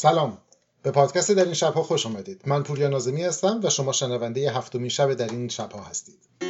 سلام. 0.00 0.38
به 0.82 0.90
پادکست 0.90 1.30
در 1.30 1.44
این 1.44 1.54
شبها 1.54 1.82
خوش 1.82 2.06
آمدید 2.06 2.42
من 2.46 2.62
پوریا 2.62 2.88
نازمی 2.88 3.22
هستم 3.22 3.60
و 3.62 3.70
شما 3.70 3.92
شنونده 3.92 4.52
هفتمین 4.52 4.88
شب 4.88 5.14
در 5.14 5.28
این 5.28 5.48
شبها 5.48 5.82
هستید. 5.82 6.49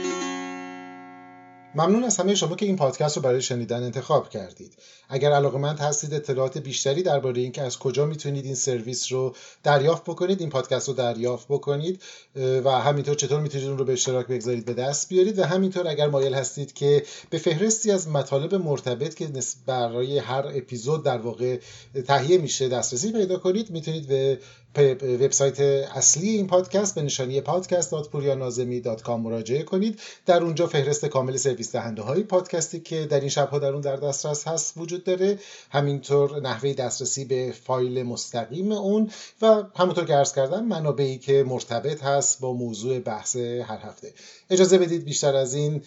ممنون 1.74 2.04
از 2.04 2.16
همه 2.16 2.34
شما 2.34 2.56
که 2.56 2.66
این 2.66 2.76
پادکست 2.76 3.16
رو 3.16 3.22
برای 3.22 3.42
شنیدن 3.42 3.82
انتخاب 3.82 4.28
کردید. 4.28 4.72
اگر 5.08 5.32
علاقمند 5.32 5.78
هستید 5.78 6.14
اطلاعات 6.14 6.58
بیشتری 6.58 7.02
درباره 7.02 7.40
اینکه 7.40 7.62
از 7.62 7.78
کجا 7.78 8.06
می‌تونید 8.06 8.44
این 8.44 8.54
سرویس 8.54 9.12
رو 9.12 9.34
دریافت 9.62 10.04
بکنید 10.04 10.40
این 10.40 10.50
پادکست 10.50 10.88
رو 10.88 10.94
دریافت 10.94 11.46
بکنید 11.48 12.02
و 12.36 12.70
همینطور 12.70 13.14
چطور 13.14 13.40
می‌تونید 13.40 13.68
اون 13.68 13.78
رو 13.78 13.84
به 13.84 13.92
اشتراک 13.92 14.26
بگذارید 14.26 14.64
به 14.64 14.74
دست 14.74 15.08
بیارید. 15.08 15.38
و 15.38 15.44
همینطور 15.44 15.88
اگر 15.88 16.06
مایل 16.06 16.34
هستید 16.34 16.72
که 16.72 17.04
به 17.30 17.38
فهرستی 17.38 17.90
از 17.90 18.08
مطالب 18.08 18.54
مرتبط 18.54 19.14
که 19.14 19.28
برای 19.66 20.18
هر 20.18 20.46
اپیزود 20.54 21.04
در 21.04 21.18
واقع 21.18 21.58
تهیه 22.06 22.38
میشه 22.38 22.68
دسترسی 22.68 23.12
پیدا 23.12 23.38
کنید 23.38 23.70
می‌تونید 23.70 24.08
به 24.08 24.38
وبسایت 24.76 25.60
اصلی 25.60 26.28
این 26.28 26.46
پادکست 26.46 26.94
به 26.94 27.02
نشانی 27.02 27.40
podcast.purianazemi.com 27.40 29.08
مراجعه 29.08 29.62
کنید. 29.62 30.00
در 30.26 30.42
اونجا 30.42 30.66
فهرست 30.66 31.06
کامل 31.06 31.36
سرویس 31.36 31.72
دهنده 31.72 32.02
های 32.02 32.22
پادکستی 32.22 32.80
که 32.80 33.06
در 33.06 33.20
این 33.20 33.28
شبها 33.28 33.58
در 33.58 33.72
اون 33.72 33.80
در 33.80 33.96
دسترس 33.96 34.48
هست 34.48 34.74
وجود 34.76 35.04
داره. 35.04 35.38
همینطور 35.70 36.40
نحوه 36.40 36.72
دسترسی 36.72 37.24
به 37.24 37.54
فایل 37.64 38.02
مستقیم 38.02 38.72
اون 38.72 39.10
و 39.42 39.62
همونطور 39.76 40.04
که 40.04 40.14
عرض 40.14 40.34
کردم 40.34 40.64
منابعی 40.64 41.18
که 41.18 41.44
مرتبط 41.48 42.02
هست 42.02 42.40
با 42.40 42.52
موضوع 42.52 42.98
بحث 42.98 43.36
هر 43.36 43.78
هفته. 43.78 44.12
اجازه 44.50 44.78
بدید 44.78 45.04
بیشتر 45.04 45.36
از 45.36 45.54
این 45.54 45.82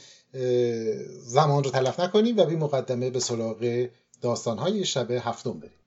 زمان 1.26 1.64
رو 1.64 1.70
تلف 1.70 2.00
نکنیم 2.00 2.38
و 2.38 2.46
بی 2.46 2.56
مقدمه 2.56 3.10
به 3.10 3.20
سراغ 3.20 3.88
داستانهای 4.22 4.86
شب 4.86 5.12
هفتم 5.12 5.60
بریم. 5.60 5.83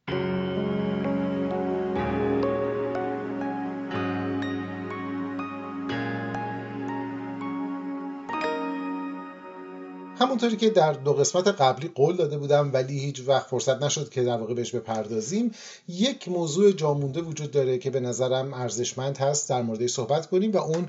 همونطوری 10.37 10.57
که 10.57 10.71
در 10.71 10.93
دو 10.93 11.13
قسمت 11.13 11.49
قبلی 11.49 11.91
قول 11.95 12.17
داده 12.17 12.39
بودم 12.39 12.71
ولی 12.73 12.99
هیچ 12.99 13.23
وقت 13.27 13.49
فرصت 13.49 13.83
نشد 13.83 14.09
که 14.09 14.23
در 14.23 14.37
واقع 14.37 14.55
بهش 14.55 14.75
بپردازیم. 14.75 15.51
یک 15.89 16.29
موضوع 16.29 16.73
جامونده 16.73 17.21
وجود 17.21 17.51
داره 17.51 17.79
که 17.79 17.91
به 17.91 18.01
نظرم 18.01 18.55
ارزشمند 18.55 19.19
هست 19.19 19.49
در 19.49 19.63
موردش 19.63 19.91
صحبت 19.91 20.27
کنیم 20.27 20.53
و 20.53 20.57
اون 20.57 20.87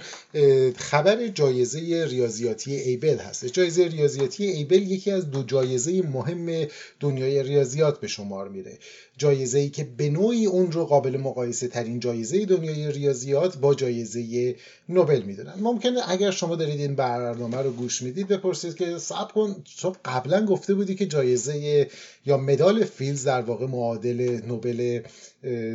خبر 0.77 1.27
جایزه 1.27 2.05
ریاضیاتی 2.05 2.75
ایبل 2.75 3.17
هست. 3.17 3.45
جایزه 3.45 3.87
ریاضیاتی 3.87 4.45
ایبل 4.45 4.81
یکی 4.81 5.11
از 5.11 5.31
دو 5.31 5.43
جایزه 5.43 6.01
مهم 6.01 6.67
دنیای 6.99 7.43
ریاضیات 7.43 7.99
به 7.99 8.07
شمار 8.07 8.49
میره. 8.49 8.77
جایزه 9.17 9.59
ای 9.59 9.69
که 9.69 9.87
به 9.97 10.09
نوعی 10.09 10.45
اون 10.45 10.71
رو 10.71 10.85
قابل 10.85 11.17
مقایسه 11.17 11.67
ترین 11.67 11.99
جایزه 11.99 12.45
دنیای 12.45 12.91
ریاضیات 12.91 13.57
با 13.57 13.73
جایزه 13.73 14.55
نوبل 14.89 15.21
می‌دونن. 15.21 15.53
ممکنه 15.59 15.99
اگر 16.07 16.31
شما 16.31 16.55
دارید 16.55 16.79
این 16.79 16.95
برنامه 16.95 17.57
رو 17.57 17.71
گوش 17.71 18.01
می‌دید 18.01 18.27
بپرسید 18.27 18.75
که 18.75 18.97
صبر 18.97 19.31
کن 19.37 19.63
تو 19.81 19.95
قبلا 20.05 20.45
گفته 20.45 20.73
بودی 20.73 20.95
که 20.95 21.05
جایزه 21.05 21.87
یا 22.25 22.37
مدال 22.37 22.83
فیلز 22.83 23.23
در 23.23 23.41
واقع 23.41 23.65
معادل 23.65 24.41
نوبل 24.47 25.01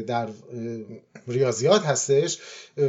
در 0.07 0.29
ریاضیات 1.29 1.83
هستش 1.83 2.39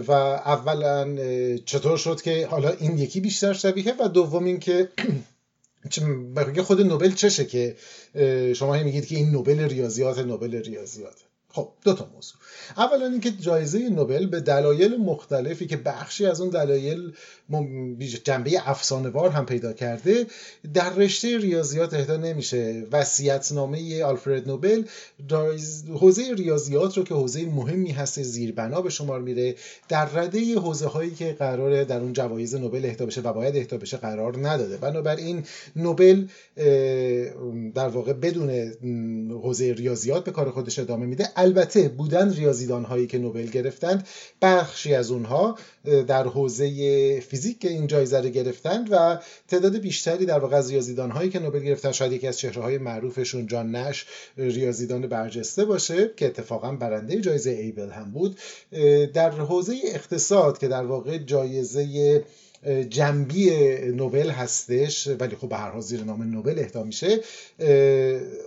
و 0.08 0.12
اولا 0.12 1.18
چطور 1.66 1.98
شد 1.98 2.22
که 2.22 2.48
حالا 2.48 2.70
این 2.70 2.98
یکی 2.98 3.20
بیشتر 3.20 3.54
شبیه 3.54 3.94
و 4.00 4.08
دوم 4.08 4.46
اینکه 4.46 4.90
خود 6.68 6.82
نوبل 6.82 7.12
چشه 7.12 7.46
که 7.46 7.76
شما 8.56 8.84
میگید 8.84 9.06
که 9.06 9.16
این 9.16 9.32
نوبل 9.32 9.60
ریاضیات 9.60 10.20
نوبل 10.20 10.56
ریاضیات. 10.56 11.33
خب 11.56 11.70
دو 11.84 11.94
تا 11.94 12.10
موضوع. 12.14 12.38
اولا 12.78 13.06
اینکه 13.06 13.32
جایزه 13.32 13.90
نوبل 13.90 14.26
به 14.26 14.40
دلایل 14.40 14.98
مختلفی 14.98 15.68
که 15.68 15.78
بخشی 15.78 16.26
از 16.26 16.42
اون 16.42 16.50
دلایل 16.50 17.14
جنبه 18.24 18.70
افسانه‌وار 18.70 19.30
هم 19.30 19.46
پیدا 19.46 19.74
کرده 19.74 20.26
در 20.74 20.94
رشته 20.94 21.38
ریاضیات 21.38 21.94
اهدا 21.94 22.18
نمیشه. 22.18 22.84
وصیت‌نامه 22.92 24.04
آلفرد 24.04 24.48
نوبل 24.48 24.84
حوزه 26.00 26.24
ریاضیات 26.38 26.98
رو 26.98 27.04
که 27.04 27.14
حوزه 27.14 27.46
مهمی 27.46 27.92
هست 27.92 28.22
زیربنا 28.22 28.82
به 28.82 28.90
شمار 28.90 29.22
میره. 29.22 29.56
در 29.90 30.06
رده 30.06 30.56
حوزه 30.56 30.88
هایی 30.88 31.12
که 31.12 31.36
قراره 31.40 31.86
در 31.86 32.00
اون 32.00 32.14
جوایز 32.14 32.56
نوبل 32.56 32.86
اهدا 32.86 33.06
بشه 33.06 33.22
و 33.22 33.34
باید 33.34 33.58
اهدا 33.58 33.78
بشه 33.78 33.98
قرار 33.98 34.48
نداده. 34.48 34.78
بنابراین 34.78 35.44
نوبل 35.76 36.26
در 37.76 37.88
واقع 37.88 38.14
بدون 38.14 38.50
حوزه 39.32 39.74
ریاضیات 39.74 40.24
به 40.24 40.32
کار 40.32 40.52
خودش 40.52 40.80
ادامه 40.80 41.06
میده. 41.06 41.30
البته 41.44 41.90
بودن 41.90 42.34
ریاضیدان 42.34 42.84
هایی 42.86 43.08
که 43.08 43.18
نوبل 43.18 43.46
گرفتند 43.46 44.08
بخشی 44.42 44.96
از 44.96 45.12
اونها 45.12 45.58
در 46.08 46.28
حوزه 46.28 47.20
فیزیک 47.20 47.66
این 47.66 47.88
جایزه 47.88 48.22
رو 48.22 48.30
گرفتند 48.30 48.88
و 48.92 49.20
تعداد 49.48 49.78
بیشتری 49.78 50.26
در 50.26 50.40
واقع 50.40 50.58
از 50.58 50.72
ریاضیدان 50.72 51.12
هایی 51.12 51.30
که 51.30 51.40
نوبل 51.40 51.60
گرفتن 51.60 51.92
شاید 51.92 52.12
یکی 52.12 52.28
از 52.28 52.40
چهره 52.40 52.62
های 52.62 52.78
معروفشون 52.78 53.48
جان 53.48 53.76
نش 53.76 54.06
ریاضیدان 54.38 55.08
برجسته 55.08 55.66
باشه 55.66 56.12
که 56.18 56.26
اتفاقا 56.26 56.72
برنده 56.72 57.22
جایزه 57.22 57.50
ایبل 57.50 57.90
هم 57.90 58.12
بود. 58.12 58.38
در 59.14 59.32
حوزه 59.32 59.76
اقتصاد 59.84 60.58
که 60.58 60.68
در 60.68 60.84
واقع 60.84 61.18
جایزه 61.18 62.24
جنبی 62.90 63.52
نوبل 63.92 64.30
هستش 64.30 65.08
ولی 65.08 65.36
خب 65.36 65.50
به 65.50 65.56
هر 65.56 65.70
حال 65.70 65.82
زیر 65.82 66.04
نام 66.04 66.24
نوبل 66.24 66.60
اهدا 66.60 66.84
میشه 66.84 67.20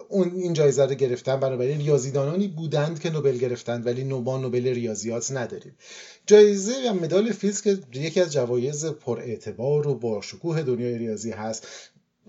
اون 0.09 0.33
این 0.35 0.53
جایزه 0.53 0.87
رو 0.87 0.95
گرفتن 0.95 1.41
بنابراین 1.41 1.79
ریاضیدانانی 1.79 2.49
بودند 2.49 3.01
که 3.01 3.11
نوبل 3.11 3.37
گرفتند 3.39 3.87
ولی 3.87 4.05
نوبا 4.05 4.39
نوبل 4.39 4.67
ریاضیات 4.67 5.33
نداریم. 5.33 5.77
جایزه 6.27 6.91
و 6.91 6.95
مدال 6.95 7.33
فیزیک 7.33 7.79
یکی 7.95 8.21
از 8.21 8.33
جوایز 8.33 8.87
پر 8.87 9.19
اعتبار 9.19 9.89
و 9.89 9.95
با 9.95 10.21
شکوه 10.21 10.63
دنیای 10.63 10.99
ریاضی 10.99 11.31
هست. 11.31 11.67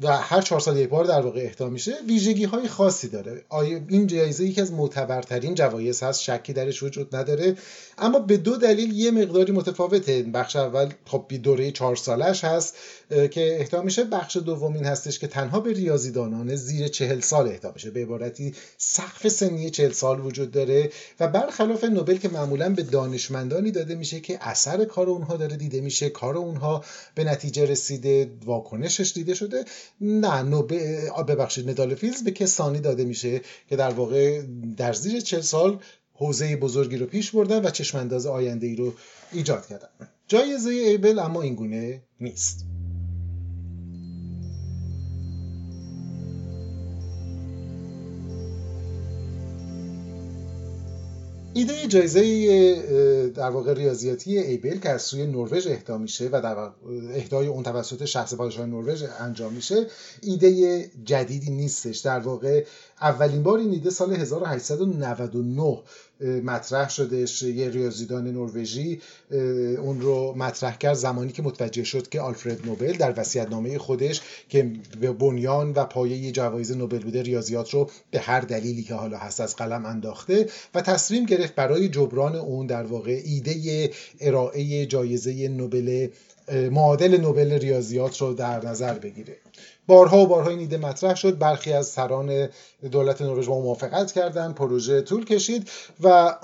و 0.01 0.17
هر 0.17 0.41
چهار 0.41 0.61
سال 0.61 0.77
یک 0.77 0.89
بار 0.89 1.05
در 1.05 1.21
واقع 1.21 1.41
اهدا 1.41 1.69
میشه 1.69 1.93
ویژگی 2.07 2.43
های 2.43 2.67
خاصی 2.67 3.07
داره. 3.07 3.43
این 3.87 4.07
جایزه 4.07 4.45
یکی 4.45 4.61
از 4.61 4.71
معتبرترین 4.71 5.55
جوایز 5.55 6.03
هست 6.03 6.21
شکی 6.21 6.53
درش 6.53 6.83
وجود 6.83 7.15
نداره. 7.15 7.55
اما 7.97 8.19
به 8.19 8.37
دو 8.37 8.55
دلیل 8.55 8.93
یه 8.93 9.11
مقداری 9.11 9.51
متفاوته. 9.51 10.23
بخش 10.23 10.55
اول 10.55 10.89
خب 11.05 11.25
دوره 11.43 11.71
چهار 11.71 11.95
سالش 11.95 12.43
هست 12.43 12.75
که 13.09 13.57
اهدا 13.59 13.81
میشه. 13.81 14.03
بخش 14.03 14.37
دومین 14.37 14.85
هستش 14.85 15.19
که 15.19 15.27
تنها 15.27 15.59
به 15.59 15.73
ریاضیدانان 15.73 16.55
زیر 16.55 16.87
چهل 16.87 17.19
سال 17.19 17.47
اهدا 17.47 17.71
میشه. 17.71 17.91
به 17.91 18.01
عبارتی 18.01 18.53
سقف 18.77 19.27
سنی 19.27 19.69
چهل 19.69 19.91
سال 19.91 20.25
وجود 20.25 20.51
داره 20.51 20.91
و 21.19 21.27
برخلاف 21.27 21.83
نوبل 21.83 22.17
که 22.17 22.29
معمولا 22.29 22.69
به 22.69 22.83
دانشمندانی 22.83 23.71
داده 23.71 23.95
میشه 23.95 24.19
که 24.19 24.37
اثر 24.41 24.85
کار 24.85 25.09
اونها 25.09 25.37
داره 25.37 25.55
دیده 25.55 25.81
میشه 25.81 26.09
کار 26.09 26.37
اونها 26.37 26.83
به 27.15 27.23
نتیجه 27.23 27.65
رسیده 27.65 28.31
واکنشش 28.45 29.11
دیده 29.15 29.33
شده. 29.33 29.65
نه 30.01 30.41
نوبل 30.41 31.23
ببخشید 31.27 31.69
مدال 31.69 31.95
فیلز 31.95 32.23
به 32.23 32.31
کسانی 32.31 32.79
داده 32.79 33.05
میشه 33.05 33.41
که 33.69 33.75
در 33.75 33.89
واقع 33.89 34.41
در 34.77 34.93
زیر 34.93 35.19
چهل 35.19 35.41
سال 35.41 35.79
حوزه 36.13 36.55
بزرگی 36.55 36.97
رو 36.97 37.05
پیش 37.05 37.31
بردن 37.31 37.65
و 37.65 37.69
چشمانداز 37.69 38.25
آینده 38.25 38.67
ای 38.67 38.75
رو 38.75 38.93
ایجاد 39.31 39.67
کردن. 39.67 39.87
جایزه 40.27 40.69
ایبل 40.69 41.19
اما 41.19 41.41
اینگونه 41.41 42.01
نیست. 42.21 42.65
ایده 51.57 51.87
جایزه 51.87 53.31
در 53.35 53.49
واقع 53.49 53.73
ریاضیاتی 53.73 54.37
ایبل 54.37 54.77
که 54.77 54.89
از 54.89 55.01
سوی 55.01 55.25
نروژ 55.25 55.67
اهدا 55.67 55.97
میشه 55.97 56.29
و 56.31 56.41
در 56.41 56.69
اهدای 57.13 57.47
اون 57.47 57.63
توسط 57.63 58.05
شخص 58.05 58.33
پادشاه 58.33 58.65
نروژ 58.65 59.03
انجام 59.19 59.53
میشه 59.53 59.85
ایده 60.21 60.91
جدیدی 61.05 61.51
نیستش. 61.51 61.97
در 61.97 62.19
واقع 62.19 62.65
اولین 63.01 63.43
بار 63.43 63.59
این 63.59 63.71
ایده 63.71 63.89
سال 63.89 64.13
1899 64.13 65.79
مطرح 66.21 66.89
شدش 66.89 67.41
یه 67.43 67.69
ریاضیدان 67.69 68.27
نروژی 68.27 69.01
اون 69.77 70.01
رو 70.01 70.33
مطرح 70.37 70.77
کرد 70.77 70.93
زمانی 70.93 71.31
که 71.31 71.41
متوجه 71.41 71.83
شد 71.83 72.09
که 72.09 72.21
آلفرد 72.21 72.65
نوبل 72.65 72.93
در 72.93 73.13
وصیت‌نامه 73.17 73.77
خودش 73.77 74.21
که 74.49 74.71
به 75.01 75.11
بنیان 75.11 75.71
و 75.71 75.85
پایه 75.85 76.31
جوایز 76.31 76.71
نوبل 76.71 76.99
بوده 76.99 77.21
ریاضیات 77.21 77.69
رو 77.69 77.89
به 78.11 78.19
هر 78.19 78.39
دلیلی 78.39 78.83
که 78.83 78.93
حالا 78.93 79.17
هست 79.17 79.41
از 79.41 79.55
قلم 79.55 79.85
انداخته 79.85 80.49
و 80.75 80.81
تصمیم 80.81 81.25
گرفت 81.25 81.55
برای 81.55 81.89
جبران 81.89 82.35
اون 82.35 82.67
در 82.67 82.83
واقع 82.83 83.21
ایده 83.25 83.91
ارائه 84.19 84.85
جایزه 84.85 85.47
نوبل 85.47 86.07
معادل 86.47 87.17
نوبل 87.21 87.51
ریاضیات 87.51 88.17
رو 88.17 88.33
در 88.33 88.65
نظر 88.65 88.93
بگیره. 88.93 89.37
بارها 89.87 90.17
و 90.17 90.27
بارها 90.27 90.49
این 90.49 90.59
ایده 90.59 90.77
مطرح 90.77 91.15
شد. 91.15 91.37
برخی 91.37 91.73
از 91.73 91.87
سران 91.87 92.49
دولت 92.91 93.21
نروژ 93.21 93.47
با 93.47 93.61
موافقت 93.61 94.11
کردن 94.11 94.53
پروژه 94.53 95.01
طول 95.01 95.25
کشید 95.25 95.69
و 96.03 96.35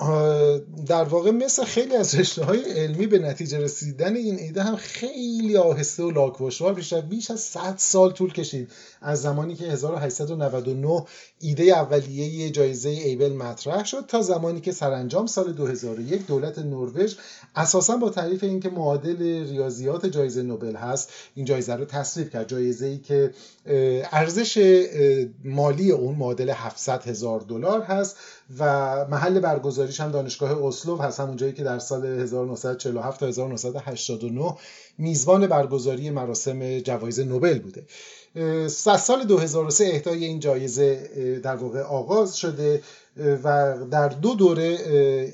در 0.86 1.04
واقع 1.04 1.30
مثل 1.30 1.64
خیلی 1.64 1.96
از 1.96 2.14
رشته 2.14 2.44
های 2.44 2.62
علمی 2.72 3.06
به 3.06 3.18
نتیجه 3.18 3.58
رسیدن 3.58 4.16
این 4.16 4.38
ایده 4.38 4.62
هم 4.62 4.76
خیلی 4.76 5.56
آهسته 5.56 6.02
و 6.02 6.10
لاکوشوار 6.10 6.74
بیش 6.74 6.92
از 6.92 7.08
بیش 7.08 7.30
از 7.30 7.40
100 7.40 7.74
سال 7.76 8.12
طول 8.12 8.32
کشید. 8.32 8.70
از 9.02 9.22
زمانی 9.22 9.54
که 9.54 9.64
1899 9.64 11.04
ایده 11.40 11.64
اولیه 11.64 12.50
جایزه 12.50 12.88
ایبل 12.88 13.32
مطرح 13.32 13.84
شد 13.84 14.04
تا 14.08 14.22
زمانی 14.22 14.60
که 14.60 14.72
سرانجام 14.72 15.26
سال 15.26 15.52
2001 15.52 16.26
دولت 16.26 16.58
نروژ 16.58 17.14
اساسا 17.56 17.96
با 17.96 18.10
تعریف 18.10 18.44
اینکه 18.44 18.68
معادل 18.68 19.48
ریاضیات 19.48 19.93
جایزه 19.98 20.42
نوبل 20.42 20.76
هست. 20.76 21.12
این 21.34 21.44
جایزه 21.44 21.74
رو 21.74 21.84
تصویب 21.84 22.30
کرد. 22.30 22.48
جایزه 22.48 22.86
ای 22.86 22.98
که 22.98 23.30
ارزش 24.12 24.58
مالی 25.44 25.90
اون 25.90 26.14
معادل 26.14 26.50
700 26.50 27.02
هزار 27.02 27.40
دلار 27.40 27.82
هست. 27.82 28.16
و 28.58 28.64
محل 29.10 29.40
برگزاریش 29.40 30.00
هم 30.00 30.10
دانشگاه 30.10 30.64
اسلو 30.64 30.96
هست 30.96 31.20
همون 31.20 31.36
جایی 31.36 31.52
که 31.52 31.64
در 31.64 31.78
سال 31.78 32.06
1947 32.06 33.20
تا 33.20 33.26
1989 33.26 34.56
میزبان 34.98 35.46
برگزاری 35.46 36.10
مراسم 36.10 36.78
جوایز 36.78 37.20
نوبل 37.20 37.58
بوده. 37.58 37.86
سال 38.98 39.24
2003 39.24 39.84
اهدای 39.84 40.24
این 40.24 40.40
جایزه 40.40 41.40
در 41.42 41.56
واقع 41.56 41.80
آغاز 41.80 42.36
شده 42.36 42.82
و 43.44 43.76
در 43.90 44.08
دو 44.08 44.34
دوره 44.34 44.78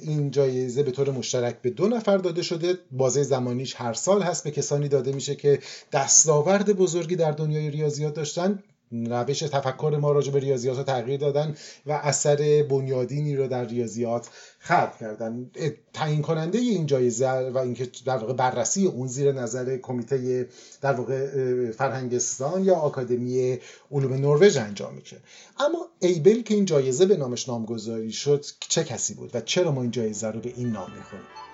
این 0.03 0.31
جایزه 0.31 0.83
به 0.83 0.91
طور 0.91 1.11
مشترک 1.11 1.63
به 1.63 1.71
دو 1.71 1.89
نفر 1.89 2.17
داده 2.17 2.43
شده. 2.43 2.79
بازه 2.93 3.23
زمانیش 3.23 3.75
هر 3.77 3.93
سال 3.93 4.23
هست. 4.23 4.45
به 4.45 4.51
کسانی 4.51 4.89
داده 4.89 5.13
میشه 5.13 5.35
که 5.35 5.59
دستاورد 5.93 6.73
بزرگی 6.73 7.17
در 7.17 7.31
دنیای 7.33 7.71
ریاضیات 7.71 8.15
داشتن. 8.15 8.63
روش 8.93 9.39
تفکر 9.39 9.99
ما 10.01 10.13
راجع 10.13 10.33
به 10.33 10.39
ریاضیات 10.39 10.77
رو 10.77 10.83
تغییر 10.83 11.21
دادن 11.21 11.57
و 11.87 11.93
اثر 11.93 12.67
بنیادینی 12.71 13.37
رو 13.37 13.49
در 13.49 13.65
ریاضیات 13.65 14.29
خلق 14.59 14.97
کردن. 15.01 15.51
تعیین 15.93 16.23
کننده 16.23 16.59
این 16.59 16.87
جایزه 16.87 17.29
و 17.29 17.59
اینکه 17.59 17.91
در 18.05 18.17
واقع 18.17 18.33
بررسی 18.33 18.87
اون 18.87 19.09
زیر 19.09 19.33
نظر 19.33 19.77
کمیته 19.77 20.49
در 20.81 20.93
واقع 20.93 21.71
فرهنگستان 21.71 22.65
یا 22.65 22.75
آکادمی 22.75 23.59
علوم 23.93 24.13
نروژ 24.13 24.57
انجام 24.57 24.95
میشه. 24.95 25.17
اما 25.59 25.89
ایبل 26.01 26.43
که 26.43 26.55
این 26.55 26.65
جایزه 26.65 27.07
به 27.07 27.17
نامش 27.17 27.49
نامگذاری 27.49 28.13
شد 28.13 28.45
چه 28.61 28.85
کسی 28.85 29.15
بود 29.15 29.31
و 29.35 29.41
چرا 29.41 29.73
ما 29.73 29.83
این 29.83 29.91
جایزه 29.91 30.31
رو 30.31 30.41
به 30.41 30.53
این 30.57 30.69
نام 30.69 30.91
می‌خونیم 30.97 31.50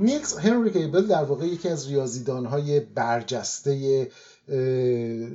نیکس 0.00 0.38
هنری 0.38 0.70
کیبل 0.70 1.06
در 1.06 1.24
واقع 1.24 1.46
یکی 1.46 1.68
از 1.68 1.88
ریاضیدانهای 1.88 2.80
برجسته 2.80 4.08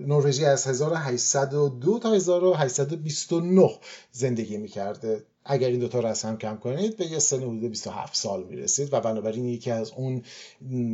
نروژی 0.08 0.46
از 0.46 0.68
1802 0.68 2.00
تا 2.00 2.14
1829 2.14 3.70
زندگی 4.12 4.58
می‌کرده. 4.58 5.24
اگر 5.52 5.68
این 5.68 5.80
دوتا 5.80 6.00
رو 6.00 6.08
از 6.08 6.24
هم 6.24 6.38
کم 6.38 6.58
کنید 6.58 6.98
به 6.98 7.06
یه 7.06 7.20
سن 7.20 7.38
حدود 7.38 7.70
27 7.70 8.16
سال 8.16 8.44
می‌رسید 8.44 8.94
و 8.94 9.02
بنابراین 9.02 9.46
یکی 9.46 9.72
از 9.72 9.92
اون 9.96 10.22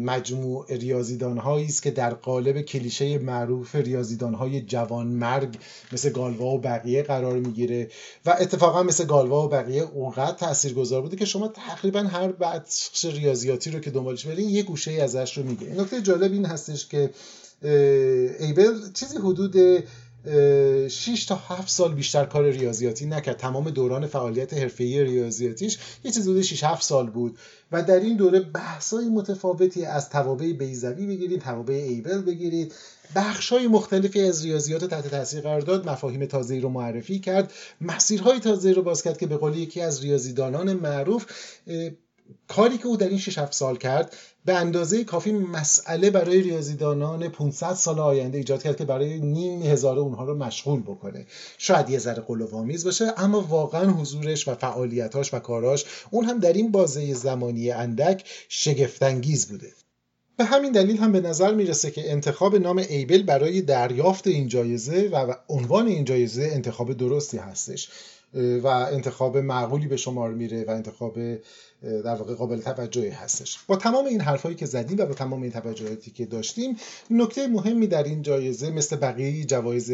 مجموع 0.06 0.76
ریاضیدان 0.76 1.40
است 1.40 1.84
که 1.84 1.92
در 1.92 2.14
قالب 2.14 2.62
کلیشه 2.62 3.18
معروف 3.18 3.76
ریاضیدان 3.76 4.34
های 4.34 4.62
جوان 4.62 5.08
مرگ 5.08 5.58
مثل 5.92 6.10
گالوا 6.10 6.46
و 6.46 6.58
بقیه 6.58 7.04
قرار 7.04 7.40
می‌گیره 7.40 7.90
و 8.26 8.36
اتفاقا 8.40 8.84
مثل 8.84 9.06
گالوا 9.06 9.46
و 9.46 9.50
بقیه 9.50 9.82
اونقدر 9.82 10.38
تاثیرگذار 10.38 11.02
بوده 11.02 11.18
که 11.18 11.26
شما 11.26 11.48
تقریبا 11.48 12.00
هر 12.00 12.32
بخش 12.32 13.06
ریاضیاتی 13.06 13.72
رو 13.72 13.80
که 13.80 13.92
دنبالش 13.92 14.26
برین 14.26 14.50
یه 14.50 14.64
گوشه 14.64 14.92
ازش 14.92 15.38
رو 15.38 15.44
میگه 15.44 15.68
نکته 15.68 16.02
جالب 16.02 16.32
این 16.32 16.46
هستش 16.46 16.88
که 16.88 17.10
ایبل 18.40 18.92
چیزی 18.94 19.18
حدود 19.18 19.84
6 20.28 21.26
تا 21.26 21.36
7 21.36 21.70
سال 21.70 21.94
بیشتر 21.94 22.26
کار 22.26 22.50
ریاضیاتی 22.50 23.06
نکرد. 23.06 23.38
تمام 23.38 23.70
دوران 23.70 24.08
فعالیت 24.08 24.54
حرفه‌ای 24.54 25.04
ریاضیاتیش 25.04 25.78
یه 26.04 26.12
چیزی 26.12 26.32
حدود 26.32 26.42
6 26.42 26.64
7 26.64 26.84
سال 26.84 27.10
بود. 27.10 27.38
و 27.72 27.84
در 27.84 28.00
این 28.00 28.16
دوره 28.18 28.40
بحث‌های 28.40 29.06
متفاوتی 29.06 29.86
از 29.86 30.10
توابع 30.10 30.54
بیزوی 30.54 31.06
بگیرید 31.06 31.42
توابع 31.42 31.74
ایبل 31.74 32.22
بگیرید. 32.22 32.74
بخش‌های 33.16 33.68
مختلفی 33.68 34.22
از 34.22 34.46
ریاضیات 34.46 34.86
تحت 34.86 35.08
تاثیر 35.08 35.42
قرار 35.42 35.62
داد. 35.62 35.90
مفاهیم 35.90 36.26
تازه‌ای 36.26 36.60
رو 36.60 36.70
معرفی 36.70 37.20
کرد. 37.20 37.54
مسیرهای 37.82 38.40
تازه‌ای 38.40 38.76
رو 38.76 38.82
باز 38.82 39.04
کرد 39.04 39.18
که 39.18 39.28
به 39.28 39.38
قول 39.38 39.58
یکی 39.58 39.82
از 39.82 40.04
ریاضیدانان 40.04 40.74
معروف 40.74 41.26
کاری 42.48 42.78
که 42.78 42.88
او 42.88 42.98
در 42.98 43.10
این 43.10 43.18
6 43.18 43.38
7 43.38 43.54
سال 43.54 43.78
کرد 43.78 44.16
به 44.46 44.54
اندازه 44.54 45.04
کافی 45.04 45.32
مسئله 45.32 46.10
برای 46.10 46.42
ریاضیدانان 46.42 47.30
500 47.30 47.74
سال 47.74 48.00
آینده 48.00 48.38
ایجاد 48.38 48.64
کرد 48.64 48.78
که 48.78 48.86
برای 48.86 49.20
نیم 49.20 49.62
هزار 49.62 50.00
اونها 50.00 50.26
رو 50.26 50.36
مشغول 50.38 50.82
بکنه. 50.82 51.26
شاید 51.58 51.90
یه 51.90 52.00
ذره 52.00 52.22
قلوآمیز 52.22 52.86
باشه 52.86 53.14
اما 53.18 53.42
واقعا 53.42 53.92
حضورش 53.92 54.48
و 54.48 54.56
فعالیتاش 54.56 55.34
و 55.34 55.40
کاراش 55.40 55.86
اون 56.12 56.26
هم 56.26 56.40
در 56.40 56.54
این 56.54 56.72
بازه 56.72 57.14
زمانی 57.14 57.72
اندک 57.72 58.24
شگفتانگیز 58.50 59.48
بوده. 59.48 59.72
به 60.38 60.46
همین 60.46 60.72
دلیل 60.72 60.98
هم 60.98 61.12
به 61.12 61.22
نظر 61.22 61.54
می‌رسه 61.54 61.92
که 61.92 62.12
انتخاب 62.12 62.56
نام 62.56 62.78
ایبل 62.78 63.24
برای 63.24 63.62
دریافت 63.62 64.28
این 64.28 64.48
جایزه 64.48 65.10
و 65.14 65.34
عنوان 65.50 65.88
این 65.88 66.06
جایزه 66.06 66.50
انتخاب 66.54 66.94
درستی 66.94 67.38
هستش. 67.38 67.90
و 68.34 68.68
انتخاب 68.68 69.38
معقولی 69.38 69.88
به 69.88 69.98
شمار 69.98 70.32
میره 70.32 70.66
و 70.68 70.70
انتخاب 70.70 71.18
در 71.82 72.16
واقع 72.16 72.34
قابل 72.34 72.62
توجهی 72.62 73.10
هستش. 73.10 73.60
با 73.68 73.76
تمام 73.76 74.06
این 74.06 74.22
حرفایی 74.22 74.56
که 74.56 74.66
زدیم 74.66 74.98
و 75.00 75.06
با 75.06 75.14
تمام 75.14 75.42
این 75.42 75.52
توجهاتی 75.52 76.12
که 76.12 76.26
داشتیم 76.26 76.78
نکته 77.10 77.48
مهمی 77.48 77.88
در 77.88 78.04
این 78.04 78.22
جایزه 78.22 78.72
مثل 78.72 78.96
بقیه 78.96 79.44
جوایز 79.44 79.92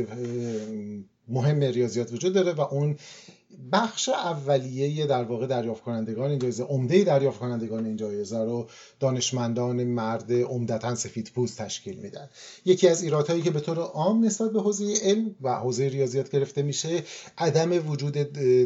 مهم 1.28 1.60
ریاضیات 1.60 2.14
وجود 2.14 2.34
داره 2.34 2.54
و 2.54 2.62
اون 2.62 2.96
بخش 3.72 4.10
اولیه 4.10 5.06
در 5.06 5.24
واقع 5.24 5.48
دریافت 5.48 5.84
کنندگان 5.84 6.30
این 6.30 6.40
جایزه 6.40 6.64
عمده 6.64 7.04
دریافت 7.04 7.40
کنندگان 7.40 7.86
این 7.86 7.96
جایزه 7.96 8.44
رو 8.44 8.68
دانشمندان 9.00 9.84
مرد 9.84 10.32
عمدتا 10.32 10.96
سفید 10.96 11.32
پوست 11.36 11.62
تشکیل 11.62 11.98
میدن. 11.98 12.30
یکی 12.66 12.88
از 12.88 13.04
ایرادهایی 13.04 13.42
که 13.42 13.52
به 13.52 13.60
طور 13.60 13.80
عام 13.80 14.26
نسبت 14.26 14.52
به 14.52 14.62
حوزه 14.62 14.94
علم 15.04 15.36
و 15.42 15.56
حوزه 15.56 15.88
ریاضیات 15.88 16.30
گرفته 16.30 16.62
میشه 16.62 17.04
عدم 17.38 17.90
وجود 17.90 18.14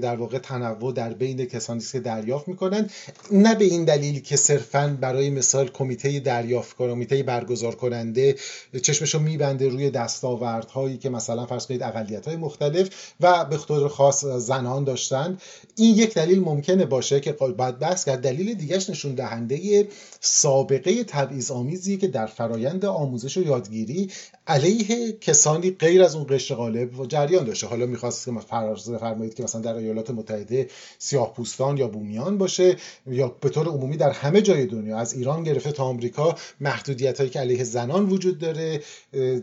در 0.01 0.15
واقع 0.15 0.37
تنوع 0.37 0.93
در 0.93 1.13
بین 1.13 1.45
کسانی 1.45 1.81
که 1.91 1.99
دریافت 1.99 2.47
می‌کنن. 2.47 2.89
نه 3.31 3.55
به 3.55 3.65
این 3.65 3.85
دلیل 3.85 4.21
که 4.21 4.35
صرفا 4.35 4.97
برای 5.01 5.29
مثال 5.29 5.67
کمیته 5.67 6.19
دریافت 6.19 6.77
کمیته 6.77 7.23
برگزار 7.23 7.75
کننده 7.75 8.35
چشمشو 8.81 9.19
میبنده 9.19 9.69
روی 9.69 9.89
دستاوردهایی 9.89 10.97
که 10.97 11.09
مثلا 11.09 11.45
فرض 11.45 11.67
کنید 11.67 11.83
اقلیت 11.83 12.27
های 12.27 12.35
مختلف 12.35 13.13
و 13.19 13.45
به 13.45 13.57
طور 13.57 13.87
خاص 13.87 14.25
زنان 14.75 14.83
داشتن. 14.83 15.37
این 15.75 15.95
یک 15.95 16.13
دلیل 16.13 16.39
ممکنه 16.39 16.85
باشه 16.85 17.19
که 17.19 17.31
باید 17.31 17.79
بحث 17.79 18.05
کرد 18.05 18.21
دلیل 18.21 18.53
دیگهش 18.53 18.89
نشون 18.89 19.15
دهنده 19.15 19.87
سابقه 20.19 21.03
تبعیض 21.03 21.51
آمیزی 21.51 21.97
که 21.97 22.07
در 22.07 22.25
فرایند 22.25 22.85
آموزش 22.85 23.37
و 23.37 23.43
یادگیری 23.43 24.09
علیه 24.47 25.11
کسانی 25.11 25.71
غیر 25.71 26.03
از 26.03 26.15
اون 26.15 26.25
قشر 26.29 26.55
غالب 26.55 26.99
و 26.99 27.05
جریان 27.05 27.45
داشته. 27.45 27.67
حالا 27.67 27.85
می‌خواست 27.85 28.25
که 28.25 28.31
فرض 28.39 28.89
فرمایید 28.91 29.33
که 29.33 29.43
مثلا 29.43 29.61
در 29.61 29.75
ایالات 29.75 30.09
متحده 30.09 30.69
سیاه 30.99 31.33
پوستان 31.33 31.77
یا 31.77 31.87
بومیان 31.87 32.37
باشه 32.37 32.77
یا 33.07 33.27
به 33.41 33.49
طور 33.49 33.67
عمومی 33.67 33.97
در 33.97 34.11
همه 34.11 34.41
جای 34.41 34.65
دنیا. 34.65 34.97
از 34.97 35.13
ایران 35.13 35.43
گرفته 35.43 35.71
تا 35.71 35.83
آمریکا 35.83 36.35
محدودیت 36.59 37.17
هایی 37.17 37.29
که 37.29 37.39
علیه 37.39 37.63
زنان 37.63 38.09
وجود 38.09 38.39
داره 38.39 38.81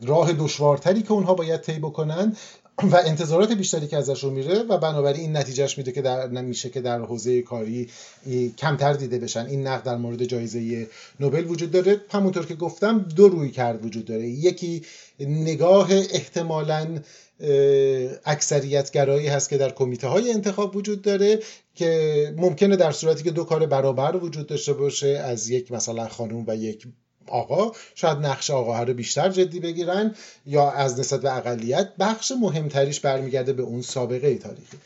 راه 0.02 0.32
دشوارتری 0.32 1.02
که 1.02 1.12
اونها 1.12 1.34
باید 1.34 1.60
طی 1.60 1.78
بکنن. 1.78 2.36
و 2.78 2.96
انتظارات 2.96 3.52
بیشتری 3.52 3.86
که 3.86 3.96
ازش 3.96 4.24
رو 4.24 4.30
میره 4.30 4.62
و 4.62 4.78
بنابراین 4.78 5.20
این 5.20 5.36
نتیجهش 5.36 5.78
میده 5.78 5.92
که 5.92 6.02
در 6.02 6.28
نمیشه 6.28 6.70
که 6.70 6.80
در 6.80 6.98
حوزه 6.98 7.42
کاری 7.42 7.88
کمتر 8.58 8.92
دیده 8.92 9.18
بشن. 9.18 9.46
این 9.46 9.66
نقد 9.66 9.84
در 9.84 9.96
مورد 9.96 10.24
جایزه 10.24 10.88
نوبل 11.20 11.44
وجود 11.44 11.70
داره. 11.70 12.00
همونطور 12.10 12.46
که 12.46 12.54
گفتم 12.54 12.98
دو 12.98 13.28
رویکرد 13.28 13.84
وجود 13.84 14.04
داره. 14.04 14.28
یکی 14.28 14.82
نگاه 15.20 15.88
احتمالاً 15.92 16.88
اکثریت 18.24 18.90
گرایی 18.90 19.26
هست 19.28 19.50
که 19.50 19.56
در 19.56 19.70
کمیته 19.70 20.08
های 20.08 20.32
انتخاب 20.32 20.76
وجود 20.76 21.02
داره 21.02 21.38
که 21.74 22.34
ممکنه 22.36 22.76
در 22.76 22.92
صورتی 22.92 23.22
که 23.22 23.30
دو 23.30 23.44
کار 23.44 23.66
برابر 23.66 24.16
وجود 24.16 24.46
داشته 24.46 24.72
باشه 24.72 25.08
از 25.08 25.50
یک 25.50 25.72
مثلا 25.72 26.08
خانوم 26.08 26.44
و 26.48 26.56
یک 26.56 26.86
آقا 27.32 27.72
شاید 27.94 28.18
نقش 28.18 28.50
آقاها 28.50 28.82
رو 28.82 28.94
بیشتر 28.94 29.28
جدی 29.28 29.60
بگیرن 29.60 30.14
یا 30.46 30.70
از 30.70 31.00
نسبت 31.00 31.20
به 31.20 31.36
اقلیت 31.36 31.88
بخش 31.98 32.32
مهمتریش 32.40 33.00
برمیگرده 33.00 33.52
به 33.52 33.62
اون 33.62 33.82
سابقه 33.82 34.34
تاریخی. 34.34 34.76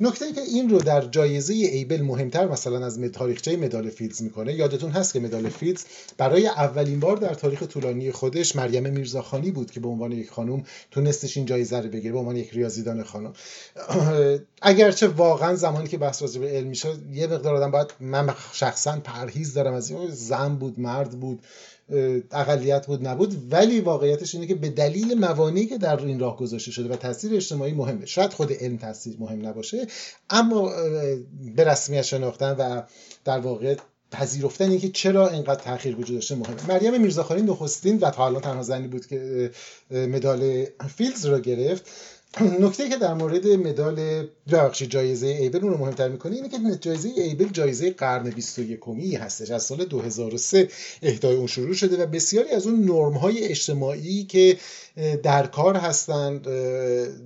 نکته 0.00 0.32
که 0.32 0.40
این 0.40 0.70
رو 0.70 0.78
در 0.78 1.00
جایزه 1.00 1.54
آبل 1.54 2.02
مهمتر 2.02 2.48
مثلا 2.48 2.86
از 2.86 3.00
تاریخچه 3.00 3.56
مدال 3.56 3.90
فیلدز 3.90 4.22
می‌کنه 4.22 4.54
یادتون 4.54 4.90
هست 4.90 5.12
که 5.12 5.20
مدال 5.20 5.48
فیلدز 5.48 5.84
برای 6.18 6.46
اولین 6.46 7.00
بار 7.00 7.16
در 7.16 7.34
تاریخ 7.34 7.62
طولانی 7.62 8.12
خودش 8.12 8.56
مریم 8.56 8.90
میرزاخانی 8.90 9.50
بود 9.50 9.70
که 9.70 9.80
به 9.80 9.88
عنوان 9.88 10.12
یک 10.12 10.30
خانم 10.30 10.64
تونستش 10.90 11.36
این 11.36 11.46
جایزه 11.46 11.80
رو 11.80 11.88
بگیره 11.88 12.12
به 12.12 12.18
عنوان 12.18 12.36
یک 12.36 12.50
ریاضیدان 12.52 13.02
خانم. 13.02 13.32
اگرچه 14.62 15.08
واقعا 15.08 15.54
زمانی 15.54 15.88
که 15.88 15.98
بحث 15.98 16.22
راجع 16.22 16.40
به 16.40 16.48
علم 16.48 16.68
میشه 16.68 16.88
یه 17.12 17.26
مقدار 17.26 17.54
آدم 17.54 17.70
باید 17.70 17.90
من 18.00 18.34
شخصا 18.52 19.00
پرهیز 19.04 19.54
دارم 19.54 19.74
از 19.74 19.90
این 19.90 20.10
زن 20.10 20.56
بود 20.56 20.80
مرد 20.80 21.10
بود 21.10 21.42
اقلیت 22.32 22.86
بود 22.86 23.08
نبود. 23.08 23.52
ولی 23.52 23.80
واقعیتش 23.80 24.34
اینه 24.34 24.46
که 24.46 24.54
به 24.54 24.68
دلیل 24.68 25.18
موانعی 25.18 25.66
که 25.66 25.78
در 25.78 26.04
این 26.04 26.20
راه 26.20 26.36
گذاشته 26.36 26.70
شده 26.70 26.88
و 26.88 26.96
تاثیر 26.96 27.34
اجتماعی 27.34 27.72
مهمه. 27.72 28.06
شاید 28.06 28.32
خود 28.32 28.52
علم 28.52 28.76
تاثیر 28.76 29.16
مهم 29.18 29.46
نباشه 29.46 29.86
اما 30.30 30.72
به 31.56 31.64
رسمیت 31.64 32.02
شناختن 32.02 32.52
و 32.52 32.82
در 33.24 33.38
واقع 33.38 33.76
پذیرفتن 34.10 34.70
اینکه 34.70 34.88
چرا 34.88 35.28
اینقدر 35.28 35.62
تاخیر 35.62 35.96
وجود 35.96 36.16
داشته 36.16 36.34
مهمه. 36.34 36.68
مریم 36.68 37.00
میرزاخانی 37.00 37.42
نخستین 37.42 37.98
و 37.98 38.10
تا 38.10 38.26
الان 38.26 38.42
تنها 38.42 38.62
زنی 38.62 38.88
بود 38.88 39.06
که 39.06 39.50
مدال 39.90 40.64
فیلدز 40.96 41.26
را 41.26 41.40
گرفت. 41.40 41.86
نکته 42.40 42.88
که 42.88 42.96
در 42.96 43.14
مورد 43.14 43.46
مدال 43.46 44.26
ببخشید 44.52 44.90
جایزه 44.90 45.26
آبل 45.26 45.58
اون 45.58 45.72
رو 45.72 45.78
مهمتر 45.78 46.08
می‌کنه 46.08 46.36
اینه 46.36 46.48
که 46.48 46.58
جایزه 46.80 47.08
آبل 47.08 47.48
جایزه 47.48 47.90
قرن 47.90 48.30
21 48.30 48.80
هستش. 49.20 49.50
از 49.50 49.62
سال 49.62 49.84
2003 49.84 50.68
اهدای 51.02 51.36
اون 51.36 51.46
شروع 51.46 51.74
شده 51.74 52.02
و 52.02 52.06
بسیاری 52.06 52.48
از 52.48 52.66
اون 52.66 52.84
نرم 52.84 53.12
های 53.12 53.44
اجتماعی 53.44 54.24
که 54.24 54.58
در 55.22 55.46
کار 55.46 55.76
هستند 55.76 56.42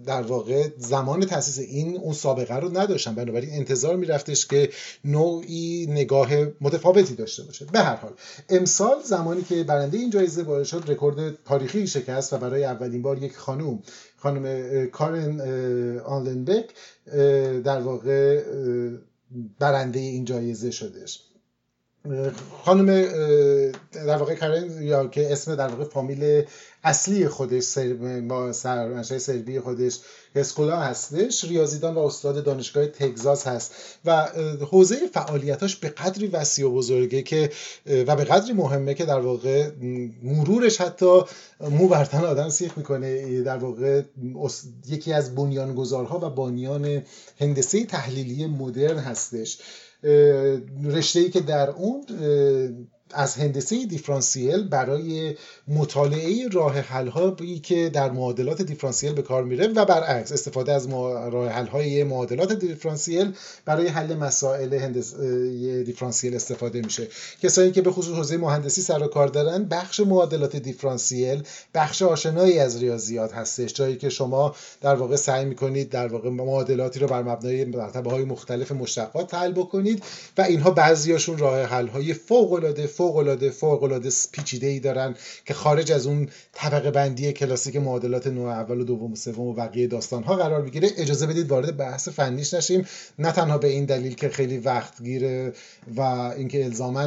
در 0.04 0.22
واقع 0.22 0.68
زمان 0.78 1.26
تاسیس 1.26 1.58
این 1.58 1.96
اون 1.96 2.12
سابقه 2.12 2.56
رو 2.56 2.78
نداشتن. 2.78 3.14
بنابراین 3.14 3.50
انتظار 3.52 3.96
میرفتش 3.96 4.46
که 4.46 4.70
نوعی 5.04 5.86
نگاه 5.88 6.28
متفاوتی 6.60 7.14
داشته 7.14 7.42
باشه. 7.42 7.64
به 7.64 7.78
هر 7.78 7.96
حال 7.96 8.12
امسال 8.48 9.02
زمانی 9.04 9.42
که 9.42 9.64
برنده 9.64 9.98
این 9.98 10.10
جایزه 10.10 10.42
وارد 10.42 10.64
شد 10.64 10.84
رکورد 10.86 11.44
تاریخی 11.44 11.86
شکست 11.86 12.32
و 12.32 12.38
برای 12.38 12.64
اولین 12.64 13.02
بار 13.02 13.22
یک 13.22 13.36
خانوم 13.36 13.82
خانم 14.16 14.86
کارن 14.86 15.40
آنلنبک 16.00 16.70
در 17.64 17.80
واقع 17.80 18.42
برنده 19.58 20.00
این 20.00 20.24
جایزه 20.24 20.70
شدش. 20.70 21.29
خانم 22.64 22.86
در 23.92 24.16
واقع 24.16 24.34
کارن 24.34 24.82
یا 24.82 25.06
که 25.06 25.32
اسم 25.32 25.54
در 25.54 25.68
واقع 25.68 25.84
فامیل 25.84 26.42
اصلی 26.84 27.28
خودش 27.28 27.78
با 28.28 28.52
سرمنشه 28.52 29.18
سربی 29.18 29.60
خودش 29.60 29.98
اسکولا 30.34 30.76
هستش 30.76 31.44
ریاضیدان 31.44 31.94
و 31.94 31.98
استاد 31.98 32.44
دانشگاه 32.44 32.86
تگزاس 32.86 33.46
هست 33.46 33.74
و 34.04 34.28
حوزه 34.70 34.96
فعالیتاش 35.14 35.76
به 35.76 35.88
قدری 35.88 36.26
وسیع 36.26 36.66
و 36.66 36.74
بزرگه 36.74 37.22
که 37.22 37.50
و 37.86 38.16
به 38.16 38.24
قدری 38.24 38.52
مهمه 38.52 38.94
که 38.94 39.04
در 39.04 39.20
واقع 39.20 39.70
مرورش 40.22 40.80
حتی 40.80 41.22
مو 41.60 41.88
برتن 41.88 42.24
آدم 42.24 42.48
سیخ 42.48 42.78
می‌کنه. 42.78 43.42
در 43.42 43.56
واقع 43.56 44.02
یکی 44.88 45.12
از 45.12 45.34
بنیانگذارها 45.34 46.18
و 46.26 46.30
بانیان 46.30 47.02
هندسه 47.40 47.84
تحلیلی 47.84 48.46
مدرن 48.46 48.98
هستش. 48.98 49.58
رشته 50.84 51.20
ای 51.20 51.30
که 51.30 51.40
در 51.40 51.70
اون 51.70 52.06
از 53.12 53.34
هندسه 53.34 53.86
دیفرانسیل 53.86 54.68
برای 54.68 55.36
مطالعه 55.68 56.48
راه 56.48 56.78
حل 56.78 57.08
هایی 57.08 57.58
که 57.58 57.88
در 57.88 58.10
معادلات 58.10 58.62
دیفرانسیل 58.62 59.12
به 59.12 59.22
کار 59.22 59.44
میره 59.44 59.66
و 59.66 59.84
برعکس 59.84 60.32
استفاده 60.32 60.72
از 60.72 60.88
راه 61.32 61.48
حل 61.48 61.66
های 61.66 62.04
معادلات 62.04 62.52
دیفرانسیل 62.52 63.32
برای 63.64 63.86
حل 63.86 64.16
مسائل 64.16 64.74
هندسه 64.74 65.82
دیفرانسیل 65.82 66.34
استفاده 66.34 66.80
میشه. 66.80 67.08
کسایی 67.42 67.70
که 67.70 67.82
به 67.82 67.90
خصوص 67.90 68.14
حوزه 68.14 68.36
مهندسی 68.36 68.82
سر 68.82 69.02
و 69.02 69.06
کار 69.06 69.28
دارن 69.28 69.64
بخش 69.64 70.00
معادلات 70.00 70.56
دیفرانسیل 70.56 71.42
بخش 71.74 72.02
آشنایی 72.02 72.58
از 72.58 72.82
ریاضیات 72.82 73.34
هستش. 73.34 73.72
جایی 73.72 73.96
که 73.96 74.08
شما 74.08 74.54
در 74.80 74.94
واقع 74.94 75.16
سعی 75.16 75.44
می‌کنید 75.44 75.90
در 75.90 76.08
واقع 76.08 76.30
معادلاتی 76.30 77.00
رو 77.00 77.06
بر 77.06 77.22
مبنای 77.22 77.64
مرتبه 77.64 78.10
های 78.10 78.24
مختلف 78.24 78.72
مشتقات 78.72 79.34
حل 79.34 79.52
بکنید 79.52 80.02
و 80.38 80.42
اینها 80.42 80.70
بعضیاشون 80.70 81.38
راه 81.38 81.62
حل 81.62 81.86
های 81.86 82.14
فوق 82.14 82.52
العاده 82.52 82.86
فوق 83.00 83.16
العاده 83.16 83.50
فوق 83.50 83.82
العاده 83.82 84.10
پیچیده 84.32 84.66
ای 84.66 84.80
دارن 84.80 85.14
که 85.46 85.54
خارج 85.54 85.92
از 85.92 86.06
اون 86.06 86.28
طبقه 86.52 86.90
بندی 86.90 87.32
کلاسیک 87.32 87.76
معادلات 87.76 88.26
نوع 88.26 88.50
اول 88.50 88.80
و 88.80 88.84
دوم 88.84 89.12
و 89.12 89.16
سوم 89.16 89.46
و 89.46 89.52
بقیه 89.52 89.86
داستان 89.86 90.22
ها 90.22 90.36
قرار 90.36 90.62
بگیره 90.62 90.88
اجازه 90.96 91.26
بدید 91.26 91.50
وارد 91.50 91.76
بحث 91.76 92.08
فنیش 92.08 92.54
نشیم. 92.54 92.86
نه 93.18 93.32
تنها 93.32 93.58
به 93.58 93.68
این 93.68 93.84
دلیل 93.84 94.14
که 94.14 94.28
خیلی 94.28 94.58
وقت 94.58 95.02
گیره 95.02 95.52
و 95.96 96.00
اینکه 96.00 96.64
الزاما 96.64 97.06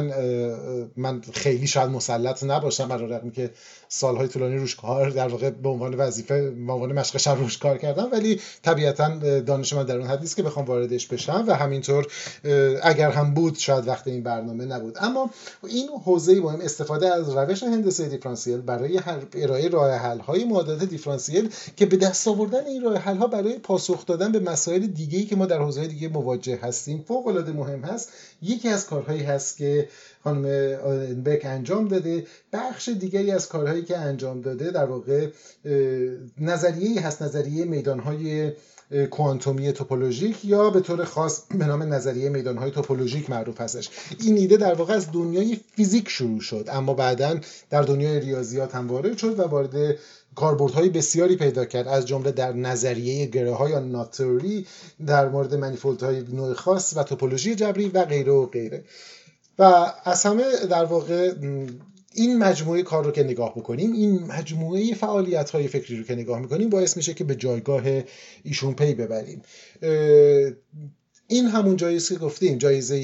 من 0.96 1.20
خیلی 1.32 1.66
شاید 1.66 1.90
مسلط 1.90 2.44
نباشم 2.44 2.88
برای 2.88 3.30
که 3.30 3.50
سالهای 3.88 4.28
طولانی 4.28 4.56
روش 4.56 4.76
کار 4.76 5.10
در 5.10 5.28
واقع 5.28 5.50
به 5.50 5.68
عنوان 5.68 5.94
وظیفه 5.94 6.50
به 6.50 6.72
عنوان 6.72 6.92
مشق 6.92 7.16
شب 7.16 7.38
روش 7.38 7.58
کار 7.58 7.78
کردم. 7.78 8.08
ولی 8.12 8.40
طبیعتا 8.62 9.40
دانش 9.40 9.72
من 9.72 9.84
در 9.84 9.96
اون 9.96 10.06
حد 10.06 10.20
نیست 10.20 10.36
که 10.36 10.42
بخوام 10.42 10.66
واردش 10.66 11.06
بشم 11.06 11.44
و 11.46 11.54
همینطور 11.54 12.06
اگر 12.82 13.10
هم 13.10 13.34
بود 13.34 13.58
شاید 13.58 13.88
وقت 13.88 14.08
این 14.08 14.22
برنامه 14.22 14.64
نبود. 14.64 14.96
اما 15.00 15.30
این 15.68 15.83
حوزه 16.04 16.40
مهم 16.40 16.60
استفاده 16.60 17.14
از 17.14 17.36
روش 17.36 17.62
هندسه 17.62 18.08
دیفرانسیل 18.08 18.60
برای 18.60 19.00
ارائه 19.34 19.68
راه 19.68 19.90
حل 19.90 20.18
های 20.18 20.44
معادلات 20.44 20.84
دیفرانسیل 20.84 21.50
که 21.76 21.86
به 21.86 21.96
دست 21.96 22.28
آوردن 22.28 22.66
این 22.66 22.82
راه 22.82 22.96
حل 22.96 23.16
ها 23.16 23.26
برای 23.26 23.58
پاسخ 23.58 24.06
دادن 24.06 24.32
به 24.32 24.40
مسائل 24.40 24.86
دیگه 24.86 25.18
ای 25.18 25.24
که 25.24 25.36
ما 25.36 25.46
در 25.46 25.58
حوزه 25.58 25.86
دیگه 25.86 26.08
مواجه 26.08 26.58
هستیم 26.62 27.04
فوق 27.08 27.26
العاده 27.26 27.52
مهم 27.52 27.80
هست. 27.80 28.08
یکی 28.42 28.68
از 28.68 28.86
کارهایی 28.86 29.22
هست 29.22 29.56
که 29.56 29.88
خانم 30.24 30.42
بک 31.22 31.40
انجام 31.44 31.88
داده. 31.88 32.26
بخش 32.52 32.88
دیگری 32.88 33.30
از 33.30 33.48
کارهایی 33.48 33.82
که 33.82 33.98
انجام 33.98 34.40
داده 34.40 34.70
در 34.70 34.84
واقع 34.84 35.28
نظریه 36.38 37.06
هست 37.06 37.22
نظریه 37.22 37.64
میدانهای 37.64 38.52
کوانتومی 38.94 39.72
توپولوژیک 39.72 40.44
یا 40.44 40.70
به 40.70 40.80
طور 40.80 41.04
خاص 41.04 41.40
به 41.58 41.66
نام 41.66 41.82
نظریه 41.82 42.28
میدانهای 42.28 42.70
توپولوژیک 42.70 43.30
معروف 43.30 43.60
هستش. 43.60 43.90
این 44.20 44.36
ایده 44.36 44.56
در 44.56 44.74
واقع 44.74 44.94
از 44.94 45.12
دنیای 45.12 45.60
فیزیک 45.76 46.08
شروع 46.08 46.40
شد 46.40 46.68
اما 46.72 46.94
بعدا 46.94 47.40
در 47.70 47.82
دنیای 47.82 48.20
ریاضیات 48.20 48.74
هم 48.74 48.88
وارد 48.88 49.16
شد 49.16 49.38
و 49.38 49.42
وارد 49.42 49.96
کاربردهای 50.34 50.88
بسیاری 50.88 51.36
پیدا 51.36 51.64
کرد 51.64 51.88
از 51.88 52.06
جمله 52.06 52.32
در 52.32 52.52
نظریه 52.52 53.26
گره 53.26 53.54
های 53.54 53.70
یا 53.70 53.78
ناتوری 53.78 54.66
در 55.06 55.28
مورد 55.28 55.54
منیفولد 55.54 56.02
های 56.02 56.22
نوع 56.22 56.54
خاص 56.54 56.96
و 56.96 57.02
توپولوژی 57.02 57.54
جبری 57.54 57.88
و 57.88 58.04
غیره 58.04 58.32
و 58.32 58.46
غیره. 58.46 58.84
و 59.58 59.92
از 60.04 60.26
همه 60.26 60.44
در 60.70 60.84
واقع 60.84 61.34
این 62.14 62.38
مجموعه 62.38 62.82
کار 62.82 63.04
رو 63.04 63.10
که 63.10 63.22
نگاه 63.22 63.54
بکنیم 63.54 63.92
این 63.92 64.22
مجموعه 64.22 64.94
فعالیت 64.94 65.50
های 65.50 65.68
فکری 65.68 65.96
رو 65.96 66.04
که 66.04 66.14
نگاه 66.14 66.40
می‌کنیم 66.40 66.68
باعث 66.68 66.96
میشه 66.96 67.14
که 67.14 67.24
به 67.24 67.34
جایگاه 67.34 67.82
ایشون 68.42 68.74
پی 68.74 68.94
ببریم. 68.94 69.42
این 71.28 71.46
همون 71.46 71.76
جایزه 71.76 72.14
که 72.14 72.20
گفتیم 72.20 72.58
جایزه 72.58 72.94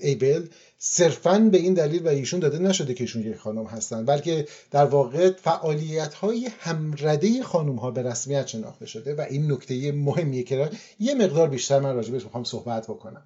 ایبل 0.00 0.46
صرفا 0.78 1.38
به 1.38 1.58
این 1.58 1.74
دلیل 1.74 2.06
و 2.06 2.08
ایشون 2.08 2.40
داده 2.40 2.58
نشده 2.58 2.94
که 2.94 3.04
ایشون 3.04 3.22
یک 3.22 3.36
خانم 3.36 3.64
هستن 3.64 4.04
بلکه 4.04 4.48
در 4.70 4.84
واقع 4.84 5.30
فعالیت 5.30 6.14
های 6.14 6.50
همرده 6.58 7.42
خانم 7.42 7.76
ها 7.76 7.90
به 7.90 8.02
رسمیت 8.02 8.46
شناخته 8.46 8.86
شده 8.86 9.14
و 9.14 9.20
این 9.20 9.52
نکته 9.52 9.92
مهمیه 9.92 10.42
که 10.42 10.70
یه 11.00 11.14
مقدار 11.14 11.48
بیشتر 11.48 11.80
من 11.80 11.94
راجبش 11.94 12.24
می‌خوام 12.24 12.44
صحبت 12.44 12.84
بکنم. 12.86 13.22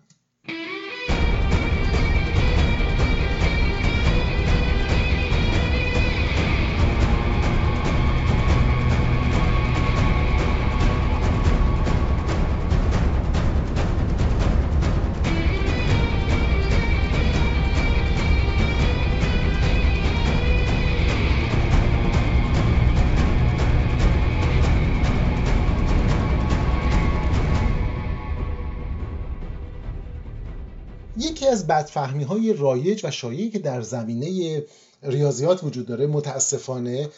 از 31.50 31.66
بدفهمی 31.66 32.24
های 32.24 32.52
رایج 32.52 33.04
و 33.04 33.10
شایعی 33.10 33.50
که 33.50 33.58
در 33.58 33.82
زمینه 33.82 34.62
ریاضیات 35.02 35.64
وجود 35.64 35.86
داره 35.86 36.06
متاسفانه 36.06 37.08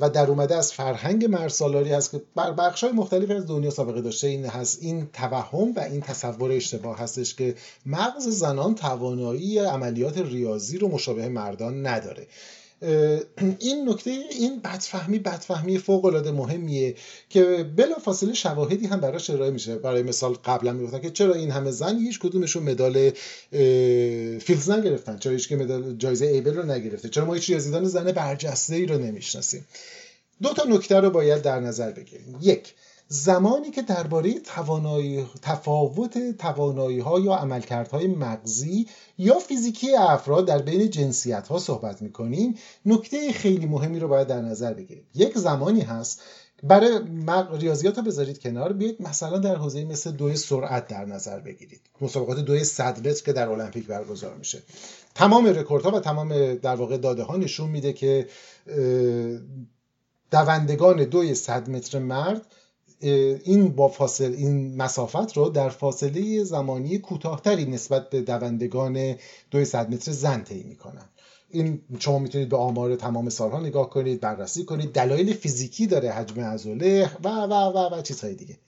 و 0.00 0.10
در 0.10 0.26
اومده 0.30 0.56
از 0.56 0.72
فرهنگ 0.72 1.24
مرسالاری 1.24 1.92
هست 1.92 2.10
که 2.10 2.22
بر 2.34 2.52
بخش 2.52 2.84
های 2.84 2.92
مختلف 2.92 3.30
از 3.30 3.46
دنیا 3.46 3.70
سابقه 3.70 4.00
داشته. 4.00 4.28
این 4.28 4.44
هست 4.44 4.78
این 4.82 5.08
توهم 5.12 5.72
و 5.76 5.80
این 5.80 6.00
تصور 6.00 6.52
اشتباه 6.52 6.98
هستش 6.98 7.34
که 7.34 7.54
مغز 7.86 8.28
زنان 8.28 8.74
توانایی 8.74 9.58
عملیات 9.58 10.18
ریاضی 10.18 10.78
رو 10.78 10.88
مشابه 10.88 11.28
مردان 11.28 11.86
نداره. 11.86 12.26
این 13.60 13.88
نکته 13.88 14.10
این 14.10 14.60
بدفهمی 14.60 15.18
بدفهمی 15.18 15.78
فوق 15.78 16.04
العاده 16.04 16.30
مهمیه 16.30 16.94
که 17.28 17.70
بلا 17.76 17.94
فاصله 17.94 18.34
شواهدی 18.34 18.86
هم 18.86 19.00
براش 19.00 19.30
ارائه 19.30 19.50
میشه. 19.50 19.76
برای 19.76 20.02
مثال 20.02 20.32
قبلا 20.32 20.72
می‌گفتن 20.72 21.00
که 21.00 21.10
چرا 21.10 21.34
این 21.34 21.50
همه 21.50 21.70
زن 21.70 21.98
هیچ 21.98 22.18
کدومشون 22.18 22.62
مدال 22.62 23.10
فیلز 24.38 24.70
نگرفتن 24.70 25.18
چرا 25.18 25.32
هیچ 25.32 25.48
که 25.48 25.56
مدال 25.56 25.96
جایزه 25.96 26.26
ایبل 26.26 26.54
رو 26.54 26.62
نگرفته 26.72 27.08
چرا 27.08 27.24
ما 27.24 27.34
هیچ 27.34 27.50
ریاضیدان 27.50 27.84
زن 27.84 28.12
برجسته 28.12 28.74
ای 28.74 28.86
رو 28.86 28.98
نمی‌شناسیم. 28.98 29.66
دو 30.42 30.48
تا 30.48 30.64
نکته 30.64 31.00
رو 31.00 31.10
باید 31.10 31.42
در 31.42 31.60
نظر 31.60 31.90
بگیریم. 31.90 32.38
یک 32.40 32.74
زمانی 33.08 33.70
که 33.70 33.82
درباره 33.82 34.40
توانایی 34.40 35.26
تفاوت 35.42 36.36
توانایی 36.36 37.00
ها 37.00 37.20
یا 37.20 37.34
عملکردهای 37.34 38.06
مغزی 38.06 38.86
یا 39.18 39.38
فیزیکی 39.38 39.96
افراد 39.96 40.46
در 40.46 40.58
بین 40.58 40.90
جنسیت 40.90 41.48
ها 41.48 41.58
صحبت 41.58 42.02
می 42.02 42.12
کنیم 42.12 42.54
نکته 42.86 43.32
خیلی 43.32 43.66
مهمی 43.66 43.98
رو 43.98 44.08
باید 44.08 44.26
در 44.26 44.40
نظر 44.40 44.74
بگیریم. 44.74 45.06
یک 45.14 45.38
زمانی 45.38 45.80
هست 45.80 46.22
برای 46.62 47.00
ریاضیات 47.58 47.98
رو 47.98 48.04
بذارید 48.04 48.38
کنار 48.38 48.72
بیاید 48.72 49.02
مثلا 49.02 49.38
در 49.38 49.56
حوزه 49.56 49.84
مثل 49.84 50.10
دوی 50.10 50.36
سرعت 50.36 50.88
در 50.88 51.04
نظر 51.04 51.40
بگیرید. 51.40 51.80
مسابقات 52.00 52.38
دوی 52.38 52.64
صد 52.64 53.08
متر 53.08 53.24
که 53.24 53.32
در 53.32 53.48
المپیک 53.48 53.86
برگزار 53.86 54.34
میشه. 54.34 54.62
تمام 55.14 55.46
رکوردها 55.46 55.90
و 55.90 56.00
تمام 56.00 56.54
در 56.54 56.74
واقع 56.74 56.96
داده 56.96 57.22
ها 57.22 57.36
نشون 57.36 57.70
میده 57.70 57.92
که 57.92 58.28
دوندگان 60.30 61.04
دوی 61.04 61.34
صد 61.34 61.70
متر 61.70 61.98
مرد 61.98 62.46
این 63.00 63.68
با 63.68 63.88
فاصل 63.88 64.32
این 64.32 64.76
مسافت 64.76 65.36
رو 65.36 65.48
در 65.48 65.68
فاصله 65.68 66.44
زمانی 66.44 66.98
کوتاهتری 66.98 67.64
نسبت 67.64 68.10
به 68.10 68.22
دوندگان 68.22 69.14
200 69.50 69.76
متر 69.76 70.12
زن 70.12 70.42
طی 70.42 70.62
می‌کنن. 70.62 71.04
این 71.50 71.80
شما 71.98 72.18
می‌تونید 72.18 72.48
به 72.48 72.56
آمار 72.56 72.96
تمام 72.96 73.28
سالها 73.28 73.60
نگاه 73.60 73.90
کنید 73.90 74.20
بررسی 74.20 74.64
کنید 74.64 74.92
دلایل 74.92 75.32
فیزیکی 75.32 75.86
داره 75.86 76.10
حجم 76.10 76.40
عضله 76.40 77.10
و 77.24 77.28
و 77.28 77.52
و 77.52 77.94
و 77.94 78.02
چیزهای 78.02 78.34
دیگه. 78.34 78.58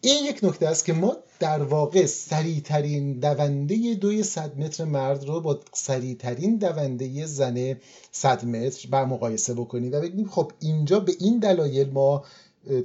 این 0.00 0.24
یک 0.24 0.40
نکته 0.42 0.68
است 0.68 0.84
که 0.84 0.92
ما 0.92 1.16
در 1.40 1.62
واقع 1.62 2.06
سریعترین 2.06 3.18
دونده 3.18 3.94
دوی 3.94 4.22
صد 4.22 4.58
متر 4.58 4.84
مرد 4.84 5.24
رو 5.24 5.40
با 5.40 5.60
سریعترین 5.72 6.56
دونده 6.56 7.26
زن 7.26 7.76
صد 8.12 8.44
متر 8.44 8.88
بر 8.90 9.04
مقایسه 9.04 9.54
بکنیم. 9.54 9.92
و 9.92 10.00
بگیم 10.00 10.28
خب 10.28 10.52
اینجا 10.60 11.00
به 11.00 11.12
این 11.20 11.38
دلایل 11.38 11.90
ما 11.90 12.24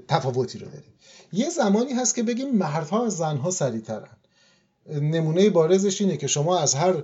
تفاوتی 0.07 0.59
رو 0.59 0.65
داریم. 0.65 0.93
یه 1.33 1.49
زمانی 1.49 1.93
هست 1.93 2.15
که 2.15 2.23
بگیم 2.23 2.55
مردها 2.55 3.05
از 3.05 3.17
زنها 3.17 3.51
سریعترن. 3.51 4.17
نمونه 4.89 5.49
بارزش 5.49 6.01
اینه 6.01 6.17
که 6.17 6.27
شما 6.27 6.59
از 6.59 6.75
هر 6.75 7.03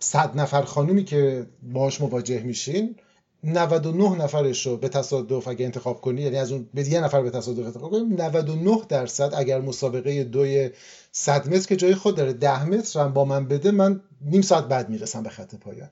صد 0.00 0.40
نفر 0.40 0.62
خانومی 0.62 1.04
که 1.04 1.46
باش 1.62 2.00
مواجه 2.00 2.42
میشین 2.42 2.96
99 3.44 4.08
نفرش 4.24 4.66
رو 4.66 4.76
به 4.76 4.88
تصادف 4.88 5.48
اگه 5.48 5.64
انتخاب 5.64 6.00
کنی 6.00 6.22
یعنی 6.22 6.36
از 6.36 6.52
اون 6.52 6.68
به 6.74 6.88
یه 6.88 7.00
نفر 7.00 7.22
به 7.22 7.30
تصادف 7.30 7.66
انتخاب 7.66 7.90
کنی 7.90 8.00
99 8.00 8.80
درصد 8.88 9.32
اگر 9.36 9.60
مسابقه 9.60 10.24
دوی 10.24 10.70
100 11.12 11.54
متر 11.54 11.66
که 11.66 11.76
جای 11.76 11.94
خود 11.94 12.16
داره 12.16 12.32
10 12.32 12.64
متر 12.64 13.00
هم 13.00 13.12
با 13.12 13.24
من 13.24 13.48
بده 13.48 13.70
من 13.70 14.00
نیم 14.20 14.42
ساعت 14.42 14.64
بعد 14.64 14.88
می‌رسم 14.88 15.22
به 15.22 15.30
خط 15.30 15.54
پایان. 15.54 15.90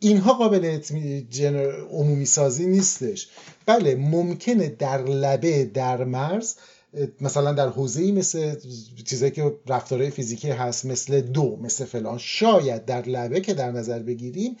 اینها 0.00 0.32
قابل 0.32 0.80
عمومی 1.90 2.26
سازی 2.26 2.66
نیستش. 2.66 3.28
بله 3.66 3.94
ممکنه 3.94 4.68
در 4.68 5.02
لبه 5.02 5.64
در 5.64 6.04
مرز 6.04 6.56
مثلا 7.20 7.52
در 7.52 7.68
حوزه 7.68 8.02
ای 8.02 8.12
مثل 8.12 8.54
چیزایی 9.04 9.32
که 9.32 9.56
رفتارهای 9.66 10.10
فیزیکی 10.10 10.50
هست 10.50 10.84
مثل 10.84 11.20
دو 11.20 11.58
مثل 11.62 11.84
فلان 11.84 12.18
شاید 12.18 12.84
در 12.84 13.02
لبه 13.02 13.40
که 13.40 13.54
در 13.54 13.72
نظر 13.72 13.98
بگیریم 13.98 14.56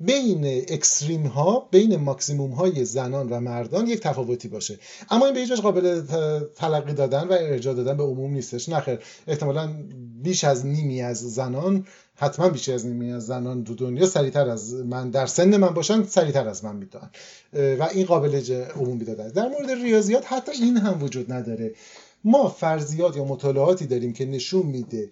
بین 0.00 0.46
اکستریم 0.46 1.26
ها 1.26 1.68
بین 1.70 1.96
ماکسیموم 1.96 2.50
های 2.50 2.84
زنان 2.84 3.28
و 3.28 3.40
مردان 3.40 3.86
یک 3.86 4.00
تفاوتی 4.00 4.48
باشه. 4.48 4.78
اما 5.10 5.24
این 5.24 5.34
به 5.34 5.40
هیچ 5.40 5.52
قابل 5.52 6.02
تلقی 6.56 6.92
دادن 6.92 7.28
و 7.28 7.32
ارجاع 7.32 7.74
دادن 7.74 7.96
به 7.96 8.02
عموم 8.02 8.32
نیستش. 8.32 8.68
نخیر 8.68 8.98
احتمالا 9.26 9.74
بیش 10.22 10.44
از 10.44 10.66
نیمی 10.66 11.02
از 11.02 11.34
زنان 11.34 11.86
حتما 12.14 12.48
بیشتر 12.48 12.74
از 12.74 12.86
نیمی 12.86 13.12
از 13.12 13.26
زنان 13.26 13.64
تو 13.64 13.74
دنیا 13.74 14.06
سریعتر 14.06 14.48
از 14.48 14.74
من 14.74 15.10
در 15.10 15.26
سن 15.26 15.56
من 15.56 15.74
باشن 15.74 16.04
سریعتر 16.04 16.48
از 16.48 16.64
من 16.64 16.76
می‌دونن 16.76 17.10
و 17.52 17.88
این 17.94 18.06
قابل 18.06 18.42
عمومی 18.76 19.04
دادن 19.04 19.28
در 19.28 19.48
مورد 19.48 19.70
ریاضیات 19.70 20.32
حتی 20.32 20.52
این 20.52 20.76
هم 20.76 21.02
وجود 21.02 21.32
نداره. 21.32 21.74
ما 22.24 22.48
فرضیات 22.48 23.16
یا 23.16 23.24
مطالعاتی 23.24 23.86
داریم 23.86 24.12
که 24.12 24.24
نشون 24.24 24.66
میده 24.66 25.10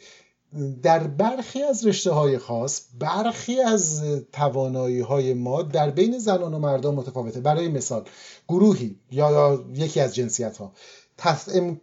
در 0.83 1.07
برخی 1.07 1.63
از 1.63 1.87
رشته 1.87 2.11
های 2.11 2.39
خاص 2.39 2.83
برخی 2.99 3.61
از 3.61 4.03
توانایی 4.33 5.01
های 5.01 5.35
ما 5.35 5.63
در 5.63 5.91
بین 5.91 6.19
زنان 6.19 6.55
و 6.55 6.59
مردان 6.59 6.95
متفاوته. 6.95 7.41
برای 7.41 7.69
مثال 7.69 8.05
گروهی 8.49 8.97
یا 9.11 9.65
یکی 9.75 10.01
از 10.01 10.15
جنسیت 10.15 10.57
ها 10.57 10.73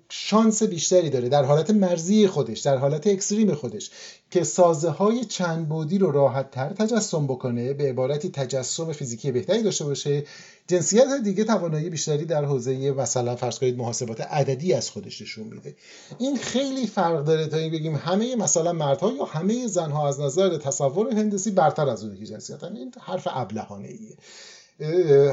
شانس 0.10 0.64
بیشتری 0.64 1.10
داره 1.10 1.30
در 1.30 1.44
حالت 1.44 1.70
مرزی 1.70 2.28
خودش 2.28 2.60
در 2.60 2.78
حالت 2.78 3.08
اکستریم 3.08 3.54
خودش 3.54 3.90
که 4.32 4.44
سازه 4.44 4.90
های 4.90 5.26
چند 5.26 5.70
بودی 5.70 5.98
رو 5.98 6.12
راحت 6.12 6.52
تر 6.52 6.70
تجسم 6.70 7.28
بکنه 7.28 7.74
به 7.74 7.90
عبارتی 7.90 8.30
تجسم 8.30 8.92
فیزیکی 8.92 9.32
بهتری 9.32 9.64
داشته 9.64 9.86
باشه. 9.86 10.24
جنسیت 10.68 11.08
دیگه 11.24 11.44
توانایی 11.44 11.90
بیشتری 11.90 12.26
در 12.26 12.46
حوزه 12.46 12.92
مثلا 12.92 13.36
فرض 13.36 13.60
کنید 13.60 13.78
محاسبات 13.78 14.22
عددی 14.22 14.74
از 14.74 14.90
خودش 14.90 15.22
نشون 15.22 15.48
میده. 15.48 15.76
این 16.20 16.38
خیلی 16.38 16.88
فرق 16.88 17.24
داره 17.24 17.48
تا 17.48 17.58
این 17.58 17.72
بگیم 17.72 17.96
همه 17.96 18.36
مثلا 18.36 18.74
مردها 18.74 19.12
یا 19.12 19.26
همه 19.26 19.68
زنها 19.68 20.08
از 20.08 20.20
نظر 20.20 20.58
تصور 20.58 21.14
هندسی 21.14 21.52
برتر 21.52 21.90
از 21.90 22.04
اون 22.04 22.24
جنسیت 22.24 22.64
این 22.64 22.94
حرف 23.02 23.28
ابلهانه 23.32 23.88
ایه 23.88 24.18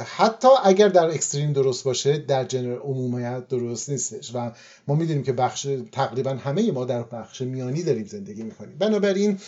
حتی 0.07 0.49
اگر 0.65 0.89
در 0.89 1.07
اکستریم 1.07 1.53
درست 1.53 1.85
باشه 1.85 2.19
در 2.19 2.45
جنر 2.45 2.79
عمومیت 2.79 3.49
درست 3.49 3.91
نیستش. 3.91 4.31
و 4.35 4.51
ما 4.89 4.95
می‌دونیم 4.95 5.23
که 5.23 5.33
بخش 5.33 5.69
تقریبا 5.93 6.31
همه 6.31 6.73
ما 6.73 6.85
در 6.85 7.03
بخش 7.03 7.41
میانی 7.41 7.83
داریم 7.83 8.07
زندگی 8.07 8.43
می‌کنیم. 8.43 8.79
بنابراین 8.79 9.39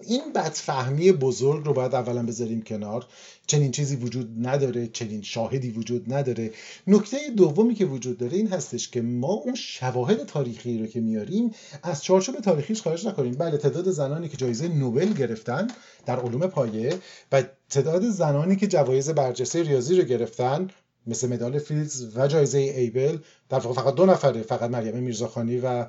این 0.00 0.32
بدفهمی 0.34 1.12
بزرگ 1.12 1.64
رو 1.64 1.72
باید 1.72 1.94
اولا 1.94 2.22
بذاریم 2.22 2.62
کنار. 2.62 3.06
چنین 3.46 3.70
چیزی 3.70 3.96
وجود 3.96 4.46
نداره 4.46 4.86
چنین 4.86 5.22
شاهدی 5.22 5.70
وجود 5.70 6.12
نداره. 6.12 6.50
نکته 6.86 7.16
دومی 7.36 7.74
که 7.74 7.84
وجود 7.84 8.18
داره 8.18 8.36
این 8.36 8.48
هستش 8.48 8.90
که 8.90 9.02
ما 9.02 9.32
اون 9.32 9.54
شواهد 9.54 10.26
تاریخی 10.26 10.78
رو 10.78 10.86
که 10.86 11.00
میاریم 11.00 11.54
از 11.82 12.04
چارچوب 12.04 12.40
تاریخیش 12.40 12.82
خارج 12.82 13.06
نکنیم. 13.06 13.34
بله 13.34 13.56
تعداد 13.56 13.90
زنانی 13.90 14.28
که 14.28 14.36
جایزه 14.36 14.68
نوبل 14.68 15.12
گرفتن 15.12 15.68
در 16.06 16.20
علوم 16.20 16.46
پایه 16.46 16.98
و 17.32 17.42
تعداد 17.72 18.08
زنانی 18.08 18.56
که 18.56 18.66
جوایز 18.66 19.10
برجسته 19.10 19.62
ریاضی 19.62 20.00
رو 20.00 20.04
گرفتن 20.04 20.68
مثل 21.06 21.28
مدال 21.28 21.58
فیلدز 21.58 22.16
و 22.16 22.26
جایزه 22.26 22.58
آبل 22.58 23.18
در 23.48 23.58
واقع 23.58 23.82
فقط 23.82 23.94
دو 23.94 24.06
نفره 24.06 24.42
فقط 24.42 24.70
مریم 24.70 24.96
میرزاخانی 24.96 25.58
و 25.58 25.86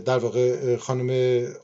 در 0.00 0.18
واقع 0.18 0.76
خانم 0.76 1.10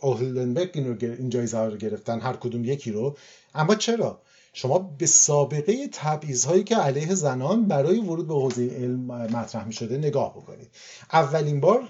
اوهلنبک 0.00 0.70
این 0.74 1.28
جایزه 1.28 1.56
ها 1.56 1.68
رو 1.68 1.76
گرفتن 1.76 2.20
هر 2.20 2.32
کدوم 2.32 2.64
یکی 2.64 2.90
رو. 2.90 3.16
اما 3.54 3.74
چرا؟ 3.74 4.20
شما 4.52 4.78
به 4.78 5.06
سابقه 5.06 5.88
تبعیض 5.92 6.46
که 6.46 6.76
علیه 6.76 7.14
زنان 7.14 7.68
برای 7.68 7.98
ورود 7.98 8.28
به 8.28 8.34
حوزه 8.34 8.66
علم 8.66 9.00
مطرح 9.10 9.66
می 9.66 9.72
شده 9.72 9.98
نگاه 9.98 10.34
بکنید. 10.36 10.68
اولین 11.12 11.60
بار 11.60 11.88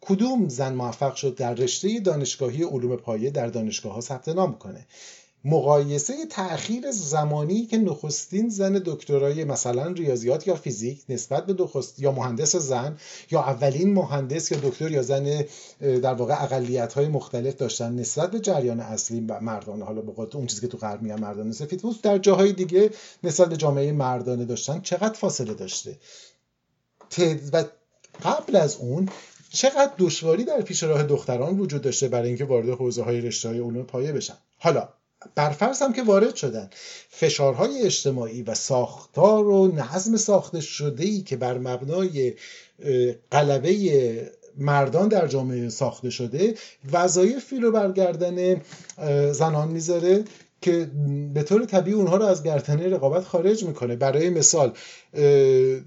کدوم 0.00 0.48
زن 0.48 0.74
موفق 0.74 1.14
شد 1.14 1.34
در 1.34 1.54
رشته 1.54 2.00
دانشگاهی 2.00 2.62
علوم 2.62 2.96
پایه 2.96 3.30
در 3.30 3.46
دانشگاه 3.46 3.92
ها 3.92 4.00
ثبت 4.00 4.28
نام 4.28 4.58
کنه؟ 4.58 4.86
مقایسه 5.44 6.26
تأخیر 6.26 6.90
زمانی 6.90 7.66
که 7.66 7.78
نخستین 7.78 8.48
زن 8.48 8.82
دکترای 8.84 9.44
مثلا 9.44 9.86
ریاضیات 9.86 10.46
یا 10.46 10.54
فیزیک 10.54 11.02
نسبت 11.08 11.46
به 11.46 11.52
دخست 11.52 12.00
یا 12.00 12.12
مهندس 12.12 12.56
زن 12.56 12.96
یا 13.30 13.40
اولین 13.40 13.94
مهندس 13.94 14.52
یا 14.52 14.58
دکتر 14.62 14.90
یا 14.90 15.02
زن 15.02 15.44
در 15.80 16.14
واقع 16.14 16.42
اقلیت 16.42 16.92
های 16.92 17.08
مختلف 17.08 17.56
داشتن 17.56 17.94
نسبت 17.94 18.30
به 18.30 18.40
جریان 18.40 18.80
اصلی 18.80 19.20
مردان 19.20 19.82
حالا 19.82 20.00
به 20.00 20.36
اون 20.36 20.46
چیزی 20.46 20.60
که 20.60 20.68
تو 20.68 20.78
غرب 20.78 21.02
میگن 21.02 21.20
مردان 21.20 21.52
سفید 21.52 21.82
در 22.02 22.18
جاهای 22.18 22.52
دیگه 22.52 22.90
نسبت 23.24 23.48
به 23.48 23.56
جامعه 23.56 23.92
مردانه 23.92 24.44
داشتن 24.44 24.80
چقدر 24.80 25.14
فاصله 25.14 25.54
داشته؟ 25.54 25.98
و 27.52 27.64
قبل 28.24 28.56
از 28.56 28.76
اون 28.76 29.08
چقدر 29.52 29.92
دشواری 29.98 30.44
در 30.44 30.60
پیش 30.60 30.82
راه 30.82 31.02
دختران 31.02 31.58
وجود 31.58 31.82
داشته 31.82 32.08
برای 32.08 32.28
اینکه 32.28 32.44
وارد 32.44 32.68
حوزه 32.68 33.02
های 33.02 33.20
رشته 33.20 33.48
های 33.48 33.58
علوم 33.58 33.82
پایه 33.82 34.12
بشن؟ 34.12 34.36
حالا 34.58 34.88
برفرض 35.34 35.82
هم 35.82 35.92
که 35.92 36.02
وارد 36.02 36.34
شدن. 36.34 36.70
فشارهای 37.10 37.82
اجتماعی 37.82 38.42
و 38.42 38.54
ساختار 38.54 39.46
و 39.48 39.72
نظم 39.74 40.16
ساخته 40.16 40.60
شده 40.60 41.04
ای 41.04 41.20
که 41.20 41.36
بر 41.36 41.58
مبنای 41.58 42.34
قلبه 43.30 44.32
مردان 44.58 45.08
در 45.08 45.26
جامعه 45.26 45.68
ساخته 45.68 46.10
شده 46.10 46.54
وظایفی 46.92 47.56
رو 47.60 47.72
برگردن 47.72 48.60
زنان 49.32 49.68
می‌ذاره 49.68 50.24
که 50.60 50.90
به 51.34 51.42
طور 51.42 51.64
طبیعی 51.64 51.96
اونها 51.96 52.16
رو 52.16 52.24
از 52.24 52.42
گردنه 52.42 52.88
رقابت 52.88 53.24
خارج 53.24 53.64
می‌کنه. 53.64 53.96
برای 53.96 54.30
مثال 54.30 54.72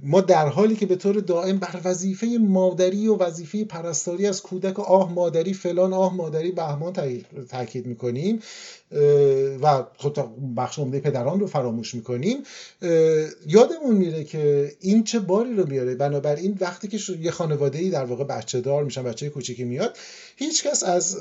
ما 0.03 0.21
در 0.21 0.47
حالی 0.47 0.75
که 0.75 0.85
به 0.85 0.95
طور 0.95 1.15
دائم 1.19 1.59
بر 1.59 1.81
وظیفه 1.83 2.27
مادری 2.41 3.07
و 3.07 3.15
وظیفه 3.15 3.65
پرستاری 3.65 4.27
از 4.27 4.41
کودک 4.41 4.79
آه 4.79 5.13
مادری 5.13 5.53
فلان 5.53 5.93
آه 5.93 6.15
مادری 6.15 6.51
بهمان 6.51 6.93
تاکید 7.49 7.85
می‌کنیم 7.85 8.39
و 9.61 9.83
خب 9.97 10.29
بخش 10.57 10.79
عمده 10.79 10.99
پدران 10.99 11.39
رو 11.39 11.47
فراموش 11.47 11.95
می‌کنیم. 11.95 12.37
یادمون 13.47 13.95
میره 13.95 14.23
که 14.23 14.71
این 14.79 15.03
چه 15.03 15.19
باری 15.19 15.55
رو 15.55 15.69
میاره. 15.69 15.95
بنابراین 15.95 16.57
وقتی 16.61 16.87
که 16.87 17.13
یه 17.21 17.31
خانواده 17.31 17.79
ای 17.79 17.89
در 17.89 18.05
واقع 18.05 18.23
بچه 18.23 18.61
دار 18.61 18.83
میشن 18.83 19.03
بچه 19.03 19.29
کوچیکی 19.29 19.63
میاد 19.63 19.97
هیچکس 20.35 20.83
از 20.83 21.17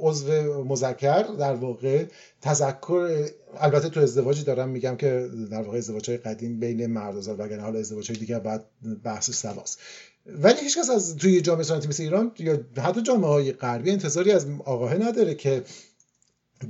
عضو 0.00 0.64
مذکر 0.64 1.22
در 1.22 1.54
واقع 1.54 2.04
تذکر 2.42 3.28
البته 3.56 3.88
تو 3.88 4.00
ازدواجی 4.00 4.42
دارم 4.42 4.68
میگم 4.68 4.96
که 4.96 5.28
در 5.50 5.62
واقع 5.62 5.78
ازدواج 5.78 6.10
های 6.10 6.18
قدیم 6.18 6.60
بین 6.60 6.86
مرد 6.86 7.16
و 7.16 7.20
زن 7.20 7.32
وگرنه 7.32 7.62
حالا 7.62 7.78
ازدواج 7.78 8.10
های 8.10 8.20
دیگه 8.20 8.38
بعد 8.38 8.64
بحث 9.04 9.30
سواست. 9.30 9.78
ولی 10.26 10.60
هیچکس 10.60 10.90
از 10.90 11.16
توی 11.16 11.40
جامعه 11.40 11.62
سنتی 11.62 11.88
مثل 11.88 12.02
ایران 12.02 12.32
یا 12.38 12.60
حتی 12.76 13.02
جامعه 13.02 13.30
های 13.30 13.52
غربی 13.52 13.90
انتظاری 13.90 14.32
از 14.32 14.46
آقاه 14.64 14.94
نداره 14.94 15.34
که 15.34 15.62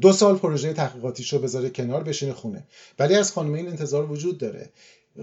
دو 0.00 0.12
سال 0.12 0.38
پروژه 0.38 0.72
تحقیقاتیش 0.72 1.32
رو 1.32 1.38
بذاره 1.38 1.70
کنار 1.70 2.02
بشینه 2.02 2.32
خونه. 2.32 2.64
ولی 2.98 3.14
از 3.14 3.32
خانم 3.32 3.52
این 3.52 3.68
انتظار 3.68 4.12
وجود 4.12 4.38
داره. 4.38 4.70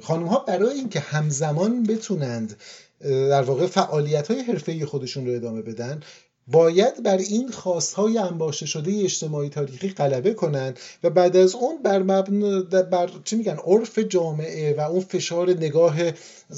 خانم 0.02 0.26
ها 0.26 0.40
برای 0.40 0.74
اینکه 0.74 1.00
همزمان 1.00 1.84
بتونند 1.84 2.56
در 3.02 3.42
واقع 3.42 3.68
فعالیت 3.68 4.32
های 4.32 4.40
حرفه 4.40 4.86
خودشون 4.86 5.28
رو 5.28 5.36
ادامه 5.36 5.62
بدن 5.62 6.02
باید 6.48 7.04
بر 7.04 7.18
این 7.18 7.52
خواستهای 7.52 8.18
انباشته 8.18 8.66
شده 8.66 9.04
اجتماعی 9.04 9.50
تاریخی 9.50 9.90
غلبه 9.90 10.34
کنند 10.34 10.80
و 11.04 11.10
بعد 11.10 11.38
از 11.38 11.56
اون 11.56 11.84
بر 11.84 12.04
مبن... 12.04 12.62
بر 12.64 13.10
چی 13.24 13.36
میگن 13.36 13.58
عرف 13.66 14.00
جامعه 14.00 14.76
و 14.78 14.80
اون 14.80 15.00
فشار 15.00 15.50
نگاه 15.50 15.96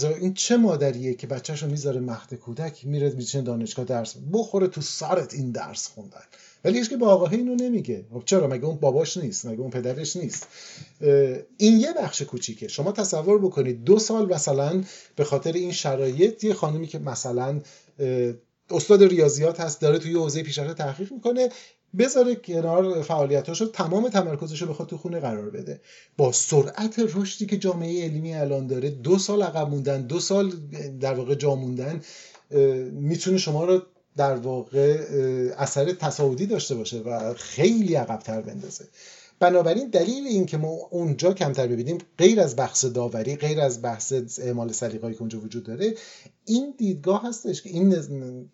این 0.01 0.33
چه 0.33 0.57
مادریه 0.57 1.13
که 1.13 1.27
بچهش 1.27 1.63
رو 1.63 1.69
می‌ذاره 1.69 1.99
مهد 1.99 2.33
کودک 2.33 2.85
میره 2.85 3.09
میچین 3.09 3.43
دانشگاه 3.43 3.85
درس 3.85 4.15
بخوره 4.33 4.67
تو 4.67 4.81
سرت 4.81 5.33
این 5.33 5.51
درس 5.51 5.87
خوندن. 5.87 6.23
ولی 6.63 6.77
هیچ 6.77 6.89
که 6.89 6.97
با 6.97 7.07
آقاه 7.07 7.33
اینو 7.33 7.55
نمیگه. 7.55 8.05
خب 8.13 8.23
چرا؟ 8.25 8.47
مگه 8.47 8.65
اون 8.65 8.75
باباش 8.75 9.17
نیست؟ 9.17 9.45
مگه 9.45 9.59
اون 9.59 9.69
پدرش 9.69 10.15
نیست؟ 10.15 10.47
این 11.57 11.79
یه 11.79 11.93
بخش 11.93 12.21
کوچیکه. 12.21 12.67
شما 12.67 12.91
تصور 12.91 13.39
بکنید 13.39 13.83
دو 13.83 13.99
سال 13.99 14.33
مثلا 14.33 14.83
به 15.15 15.23
خاطر 15.23 15.53
این 15.53 15.71
شرایط 15.71 16.43
یه 16.43 16.53
خانمی 16.53 16.87
که 16.87 16.99
مثلا 16.99 17.61
استاد 18.71 19.03
ریاضیات 19.03 19.59
هست 19.59 19.81
داره 19.81 19.99
توی 19.99 20.13
حوزه 20.13 20.43
پیشرفت 20.43 20.77
تحقیق 20.77 21.11
می‌کنه 21.11 21.49
بذاره 21.97 22.35
کنار 22.35 23.01
فعالیتاش 23.01 23.61
رو 23.61 23.67
تمام 23.67 24.09
تمرکزش 24.09 24.61
رو 24.61 24.67
بخواد 24.67 24.89
تو 24.89 24.97
خونه 24.97 25.19
قرار 25.19 25.49
بده. 25.49 25.81
با 26.17 26.31
سرعت 26.31 26.99
رشدی 27.15 27.45
که 27.45 27.57
جامعه 27.57 28.03
علمی 28.03 28.33
الان 28.33 28.67
داره 28.67 28.89
دو 28.89 29.17
سال 29.17 29.43
عقب 29.43 29.69
موندن 29.69 30.01
دو 30.01 30.19
سال 30.19 30.53
در 30.99 31.13
واقع 31.13 31.35
جا 31.35 31.55
موندن 31.55 32.01
می‌تونه 32.91 33.37
شما 33.37 33.65
رو 33.65 33.81
در 34.17 34.35
واقع 34.35 34.97
اثر 35.57 35.93
تصاعدی 35.93 36.45
داشته 36.45 36.75
باشه 36.75 36.99
و 36.99 37.33
خیلی 37.33 37.95
عقبتر 37.95 38.41
بندازه. 38.41 38.85
بنابراین 39.39 39.89
دلیل 39.89 40.27
این 40.27 40.45
که 40.45 40.57
ما 40.57 40.67
اونجا 40.89 41.33
کمتر 41.33 41.67
ببینیم 41.67 41.97
غیر 42.17 42.41
از 42.41 42.55
بحث 42.55 42.85
داوری 42.85 43.35
غیر 43.35 43.61
از 43.61 43.81
بحث 43.81 44.13
اعمال 44.41 44.71
سلیقه‌ای 44.71 45.13
که 45.13 45.19
اونجا 45.19 45.39
وجود 45.39 45.63
داره 45.63 45.93
این 46.45 46.73
دیدگاه 46.77 47.27
هستش 47.27 47.61
که 47.61 47.69
این 47.69 47.95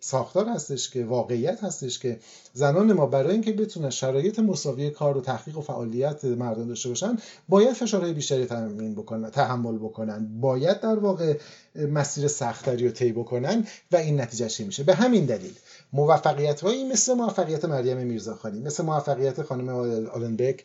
ساختار 0.00 0.48
هستش 0.48 0.90
که 0.90 1.04
واقعیت 1.04 1.64
هستش 1.64 1.98
که 1.98 2.20
زنان 2.52 2.92
ما 2.92 3.06
برای 3.06 3.32
اینکه 3.32 3.52
بتونن 3.52 3.90
شرایط 3.90 4.38
مساوی 4.38 4.90
کار 4.90 5.16
و 5.16 5.20
تحقیق 5.20 5.58
و 5.58 5.60
فعالیت 5.60 6.24
مردان 6.24 6.68
داشته 6.68 6.88
باشن 6.88 7.18
باید 7.48 7.72
فشارهای 7.72 8.12
بیشتری 8.12 8.46
تحمل 8.46 8.94
بکنن 8.94 9.30
تحمل 9.30 9.78
بکنن. 9.78 10.40
باید 10.40 10.80
در 10.80 10.98
واقع 10.98 11.38
مسیر 11.74 12.28
سختری 12.28 12.86
رو 12.86 12.92
طی 12.92 13.12
بکنن 13.12 13.66
و 13.92 13.96
این 13.96 14.20
نتیجه 14.20 14.64
میشه؟ 14.64 14.82
به 14.82 14.94
همین 14.94 15.24
دلیل. 15.24 15.52
موفقیت 15.92 16.60
هایی 16.60 16.84
مثل 16.84 17.14
موفقیت 17.14 17.64
مریم 17.64 17.96
میرزاخانی 17.96 18.60
مثل 18.60 18.84
موفقیت 18.84 19.42
خانم 19.42 19.68
آلنبک 20.08 20.64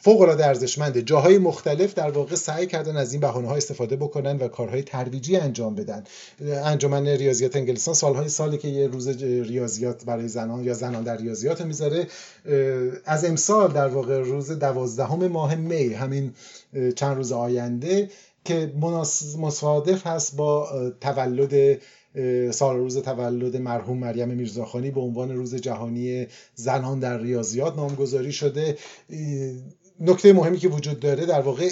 فوق 0.00 0.20
العاده 0.20 0.46
ارزشمنده 0.46 1.02
جاهای 1.02 1.38
مختلف 1.38 1.94
در 1.94 2.10
واقع 2.10 2.34
سعی 2.34 2.66
کردن 2.66 2.96
از 2.96 3.12
این 3.12 3.20
بهانه 3.20 3.48
ها 3.48 3.56
استفاده 3.56 3.96
بکنن 3.96 4.36
و 4.36 4.48
کارهای 4.48 4.82
ترویجی 4.82 5.36
انجام 5.36 5.74
بدن. 5.74 6.04
انجمن 6.40 7.06
ریاضیات 7.06 7.56
انگلستان 7.56 7.94
سالهای 7.94 8.28
سالی 8.28 8.58
که 8.58 8.68
یه 8.68 8.86
روز 8.86 9.08
ریاضیات 9.22 10.04
برای 10.04 10.28
زنان 10.28 10.64
یا 10.64 10.74
زنان 10.74 11.02
در 11.02 11.16
ریاضیات 11.16 11.62
می‌ذاره 11.62 12.06
از 13.04 13.24
امسال 13.24 13.72
در 13.72 13.88
واقع 13.88 14.18
روز 14.18 14.52
دوازدهم 14.52 15.26
ماه 15.26 15.54
می 15.54 15.94
همین 15.94 16.34
چند 16.96 17.16
روز 17.16 17.32
آینده 17.32 18.10
که 18.44 18.72
مصادف 19.38 20.06
هست 20.06 20.36
با 20.36 20.68
تولد 21.00 21.80
سال 22.50 22.76
روز 22.76 22.98
تولد 22.98 23.56
مرحوم 23.56 23.98
مریم 23.98 24.28
میرزاخانی 24.28 24.90
به 24.90 25.00
عنوان 25.00 25.36
روز 25.36 25.54
جهانی 25.54 26.26
زنان 26.54 26.98
در 26.98 27.18
ریاضیات 27.18 27.76
نامگذاری 27.76 28.32
شده. 28.32 28.78
نکته 30.00 30.32
مهمی 30.32 30.58
که 30.58 30.68
وجود 30.68 31.00
داره 31.00 31.26
در 31.26 31.40
واقع 31.40 31.70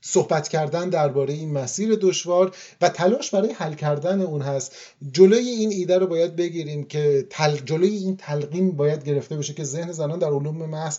صحبت 0.00 0.48
کردن 0.48 0.88
درباره 0.88 1.34
این 1.34 1.52
مسیر 1.52 1.94
دشوار 2.00 2.56
و 2.80 2.88
تلاش 2.88 3.30
برای 3.30 3.52
حل 3.52 3.74
کردن 3.74 4.20
اون 4.20 4.42
هست. 4.42 4.72
جلوی 5.12 5.48
این 5.48 5.70
ایده 5.70 5.98
رو 5.98 6.06
باید 6.06 6.36
بگیریم 6.36 6.84
که 6.84 7.26
تل... 7.30 7.56
جلوی 7.56 7.96
این 7.96 8.16
تلقین 8.16 8.76
باید 8.76 9.04
گرفته 9.04 9.36
بشه 9.36 9.54
که 9.54 9.64
ذهن 9.64 9.92
زنان 9.92 10.18
در 10.18 10.28
علوم 10.28 10.56
محض 10.56 10.98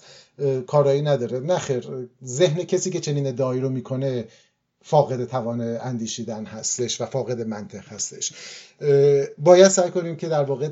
کارایی 0.68 1.02
نداره. 1.02 1.40
نخیر 1.40 1.88
ذهن 2.26 2.64
کسی 2.64 2.90
که 2.90 3.00
چنین 3.00 3.28
ادعایی 3.28 3.62
رو 3.62 3.70
می‌کنه 3.70 4.26
فاقد 4.88 5.26
توان 5.26 5.62
اندیشیدن 5.62 6.46
هستش 6.46 7.02
و 7.02 7.06
فاقد 7.06 7.42
منطق 7.42 7.88
هستش. 7.88 8.34
باید 9.38 9.68
سعی 9.68 9.92
کنیم 9.92 10.16
که 10.16 10.28
در 10.28 10.44
واقع 10.44 10.70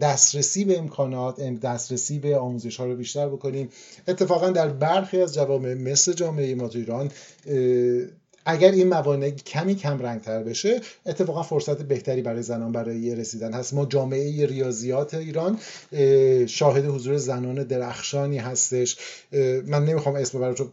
دسترسی 0.00 0.64
به 0.64 0.78
امکانات 0.78 1.40
دسترسی 1.42 2.18
به 2.18 2.36
آموزش 2.36 2.76
ها 2.76 2.86
رو 2.86 2.96
بیشتر 2.96 3.28
بکنیم. 3.28 3.68
اتفاقا 4.08 4.50
در 4.50 4.68
برخی 4.68 5.20
از 5.20 5.34
جوامع 5.34 5.74
مثل 5.74 6.12
جامعه 6.12 6.54
ما 6.54 6.68
ایران 6.68 7.10
اگر 8.50 8.70
این 8.70 8.88
موانع 8.88 9.30
کمی 9.30 9.74
کم 9.74 9.98
رنگ 9.98 10.20
تر 10.20 10.42
بشه 10.42 10.80
اتفاقا 11.06 11.42
فرصت 11.42 11.82
بهتری 11.82 12.22
برای 12.22 12.42
زنان 12.42 12.72
برای 12.72 13.14
رسیدن 13.14 13.52
هست. 13.52 13.74
ما 13.74 13.86
جامعه 13.86 14.46
ریاضیات 14.46 15.14
ایران 15.14 15.58
شاهد 16.46 16.84
حضور 16.84 17.16
زنان 17.16 17.62
درخشانی 17.62 18.38
هستش. 18.38 18.96
من 19.66 19.84
نمی‌خوام 19.84 20.14
اسم 20.14 20.38
ببرم 20.38 20.54
چون 20.54 20.70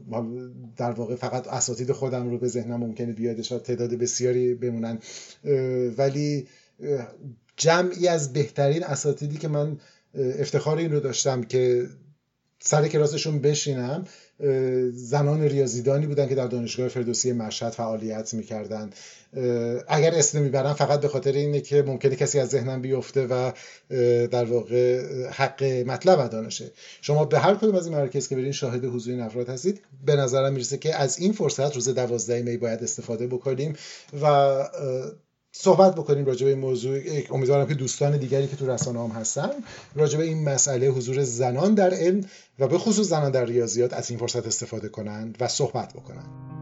در 0.77 0.91
واقع 0.91 1.15
فقط 1.15 1.47
اساتید 1.47 1.91
خودم 1.91 2.29
رو 2.29 2.37
به 2.37 2.47
ذهنم 2.47 2.79
ممکنه 2.79 3.13
بیادش 3.13 3.51
و 3.51 3.59
تعداد 3.59 3.93
بسیاری 3.93 4.53
بمونن. 4.53 4.99
ولی 5.97 6.47
جمعی 7.57 8.07
از 8.07 8.33
بهترین 8.33 8.83
اساتیدی 8.83 9.37
که 9.37 9.47
من 9.47 9.77
افتخار 10.15 10.77
این 10.77 10.91
رو 10.91 10.99
داشتم 10.99 11.43
که 11.43 11.87
سر 12.59 12.87
کلاسشون 12.87 13.39
بشینم 13.39 14.05
زنان 14.91 15.41
ریاضیدانی 15.41 16.07
بودن 16.07 16.27
که 16.27 16.35
در 16.35 16.47
دانشگاه 16.47 16.87
فردوسی 16.87 17.33
مشهد 17.33 17.69
فعالیت 17.69 18.33
می‌کردن 18.33 18.89
اگر 19.87 20.15
اسم 20.15 20.41
می‌برم 20.41 20.73
فقط 20.73 21.01
به 21.01 21.07
خاطر 21.07 21.31
اینه 21.31 21.61
که 21.61 21.81
ممکنه 21.81 22.15
کسی 22.15 22.39
از 22.39 22.49
ذهنم 22.49 22.81
بیفته 22.81 23.27
و 23.27 23.51
در 24.27 24.45
واقع 24.45 25.03
حق 25.29 25.63
مطلب 25.63 26.19
ادا 26.19 26.41
نشه 26.41 26.71
شما 27.01 27.25
به 27.25 27.39
هر 27.39 27.55
کدوم 27.55 27.75
از 27.75 27.87
این 27.87 27.95
مراکز 27.95 28.27
که 28.27 28.35
برین 28.35 28.51
شاهد 28.51 28.85
حضور 28.85 29.13
این 29.13 29.23
افراد 29.23 29.49
هستید 29.49 29.81
به 30.05 30.15
نظرم 30.15 30.53
می‌رسه 30.53 30.77
که 30.77 30.95
از 30.95 31.19
این 31.19 31.31
فرصت 31.31 31.75
روز 31.75 31.89
دوازده 31.89 32.41
می 32.41 32.57
باید 32.57 32.83
استفاده 32.83 33.27
بکنیم 33.27 33.75
و 34.21 34.25
صحبت 35.57 35.95
بکنیم 35.95 36.25
راجع 36.25 36.45
به 36.45 36.51
این 36.51 36.59
موضوع. 36.59 36.99
امیدوارم 37.31 37.67
که 37.67 37.73
دوستان 37.73 38.17
دیگری 38.17 38.47
که 38.47 38.55
تو 38.55 38.69
رسانه 38.69 38.99
هم 39.03 39.09
هستن 39.09 39.49
راجع 39.95 40.17
به 40.17 40.23
این 40.23 40.43
مسئله 40.43 40.87
حضور 40.87 41.23
زنان 41.23 41.73
در 41.73 41.93
علم 41.93 42.25
و 42.59 42.67
به 42.67 42.77
خصوص 42.77 43.07
زنان 43.07 43.31
در 43.31 43.45
ریاضیات 43.45 43.93
از 43.93 44.09
این 44.09 44.19
فرصت 44.19 44.47
استفاده 44.47 44.89
کنند 44.89 45.37
و 45.39 45.47
صحبت 45.47 45.93
بکنند. 45.93 46.54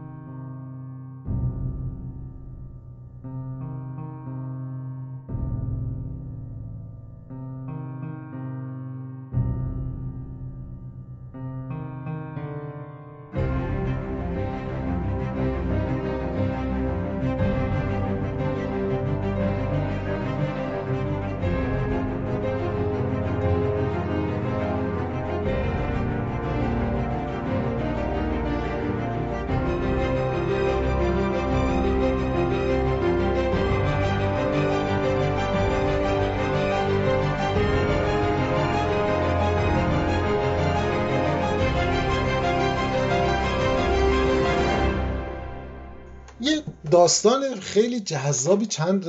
داستان 47.04 47.60
خیلی 47.60 48.00
جذابی 48.00 48.66
چند 48.66 49.04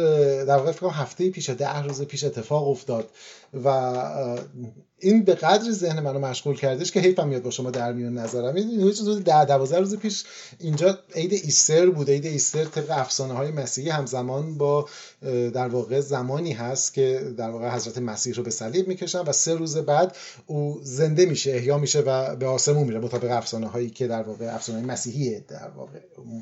در 0.45 0.57
واقع 0.57 0.87
هفته 0.91 1.29
پیش 1.29 1.49
ده 1.49 1.81
روز 1.81 2.01
پیش 2.01 2.23
اتفاق 2.23 2.67
افتاد 2.67 3.09
و 3.63 3.67
این 4.99 5.23
به 5.23 5.35
قدر 5.35 5.71
ذهن 5.71 5.99
منو 5.99 6.19
مشغول 6.19 6.57
کردش 6.57 6.91
که 6.91 6.99
حیفم 6.99 7.27
میاد 7.27 7.41
با 7.41 7.49
شما 7.49 7.71
در 7.71 7.93
میون 7.93 8.17
نظرم. 8.17 8.55
این 8.55 8.91
چیز 8.91 9.09
ده 9.09 9.45
دوازده 9.45 9.79
روز 9.79 9.97
پیش 9.97 10.23
اینجا 10.59 10.99
عید 11.15 11.33
ایستر 11.33 11.89
بود. 11.89 12.09
عید 12.09 12.25
ایستر 12.25 12.65
طبق 12.65 12.91
افسانه 12.91 13.33
های 13.33 13.51
مسیحی 13.51 13.89
همزمان 13.89 14.57
با 14.57 14.89
در 15.53 15.67
واقع 15.67 15.99
زمانی 15.99 16.53
هست 16.53 16.93
که 16.93 17.33
در 17.37 17.49
واقع 17.49 17.69
حضرت 17.69 17.97
مسیح 17.97 18.33
رو 18.33 18.43
به 18.43 18.51
صلیب 18.51 18.87
می‌کشن 18.87 19.19
و 19.19 19.31
سه 19.31 19.53
روز 19.53 19.77
بعد 19.77 20.15
او 20.45 20.79
زنده 20.83 21.25
میشه 21.25 21.51
احیا 21.51 21.77
میشه 21.77 21.99
و 21.99 22.35
به 22.35 22.47
آسمون 22.47 22.87
میره 22.87 22.99
مطابق 22.99 23.31
افسانه 23.31 23.67
هایی 23.67 23.89
که 23.89 24.07
در 24.07 24.23
واقع 24.23 24.55
افسانه 24.55 24.81
مسیحی 24.81 25.39
در 25.39 25.69
واقع 25.75 25.99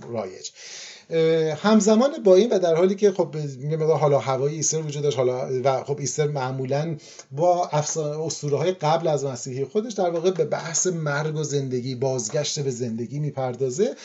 رایج. 0.09 0.49
همزمان 1.63 2.23
با 2.23 2.35
این 2.35 2.49
و 2.49 2.59
در 2.59 2.75
حالی 2.75 2.95
که 2.95 3.11
خب 3.11 3.35
یه 3.71 3.77
حالا 3.77 4.19
هوای 4.19 4.55
ایستر 4.55 4.81
وجود 4.81 5.03
داشت 5.03 5.17
حالا 5.17 5.61
و 5.63 5.83
خب 5.83 5.99
ایستر 5.99 6.27
معمولا 6.27 6.97
با 7.31 7.69
اسطوره 8.25 8.57
های 8.57 8.71
قبل 8.71 9.07
از 9.07 9.25
مسیحی 9.25 9.65
خودش 9.65 9.93
در 9.93 10.09
واقع 10.09 10.31
به 10.31 10.45
بحث 10.45 10.87
مرگ 10.87 11.35
و 11.35 11.43
زندگی 11.43 11.95
بازگشت 11.95 12.59
به 12.59 12.71
زندگی 12.71 13.19
می‌پردازه. 13.19 13.95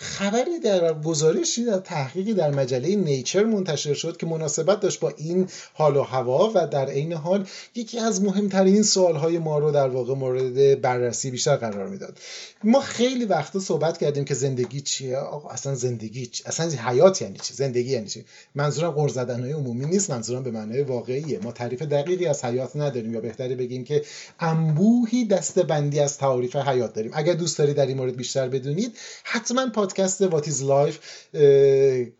خبری 0.00 0.58
در 0.58 0.94
گزارشی 0.94 1.64
در 1.64 1.78
تحقیقی 1.78 2.34
در 2.34 2.50
مجله 2.50 2.96
نیچر 2.96 3.44
منتشر 3.44 3.94
شد 3.94 4.16
که 4.16 4.26
مناسبت 4.26 4.80
داشت 4.80 5.00
با 5.00 5.12
این 5.16 5.48
حال 5.74 5.96
و 5.96 6.02
هوا 6.02 6.52
و 6.54 6.66
در 6.66 6.88
عین 6.88 7.12
حال 7.12 7.46
یکی 7.74 7.98
از 7.98 8.22
مهمترین 8.22 8.82
سوالهای 8.82 9.38
ما 9.38 9.58
رو 9.58 9.70
در 9.70 9.88
واقع 9.88 10.14
مورد 10.14 10.80
بررسی 10.80 11.30
بیشتر 11.30 11.56
قرار 11.56 11.88
می‌داد. 11.88 12.18
ما 12.64 12.80
خیلی 12.80 13.24
وقتا 13.24 13.60
صحبت 13.60 13.98
کردیم 13.98 14.24
که 14.24 14.34
زندگی 14.34 14.80
چیه؟ 14.80 15.16
آقا 15.16 15.48
اصلا 15.48 15.74
زندگی 15.74 16.26
چیه؟ 16.26 16.42
اصلا 16.46 16.70
حیات 16.70 17.22
یعنی 17.22 17.38
چی؟ 17.38 17.54
زندگی 17.54 17.90
یعنی 17.90 18.06
چی؟ 18.06 18.24
منظورم 18.54 18.90
غر 18.90 19.12
زدن 19.12 19.40
های 19.40 19.52
عمومی 19.52 19.86
نیست 19.86 20.10
منظورم 20.10 20.42
به 20.42 20.50
معنای 20.50 20.82
واقعیه. 20.82 21.38
ما 21.42 21.52
تعریف 21.52 21.82
دقیقی 21.82 22.26
از 22.26 22.44
حیات 22.44 22.76
نداریم 22.76 23.14
یا 23.14 23.20
بهتره 23.20 23.54
بگیم 23.54 23.84
که 23.84 24.04
انبوهی 24.40 25.24
دسته‌بندی 25.24 26.00
از 26.00 26.18
تعریف 26.18 26.56
حیات 26.56 26.94
داریم. 26.94 27.10
اگر 27.14 27.34
دوست 27.34 27.58
داری 27.58 27.74
در 27.74 27.86
این 27.86 27.96
مورد 27.96 28.16
بیشتر 28.16 28.48
بدونید 28.48 28.96
حتما 29.24 29.66
پادکست 29.88 30.22
What 30.22 30.48
Is 30.48 30.64
Life 30.64 30.98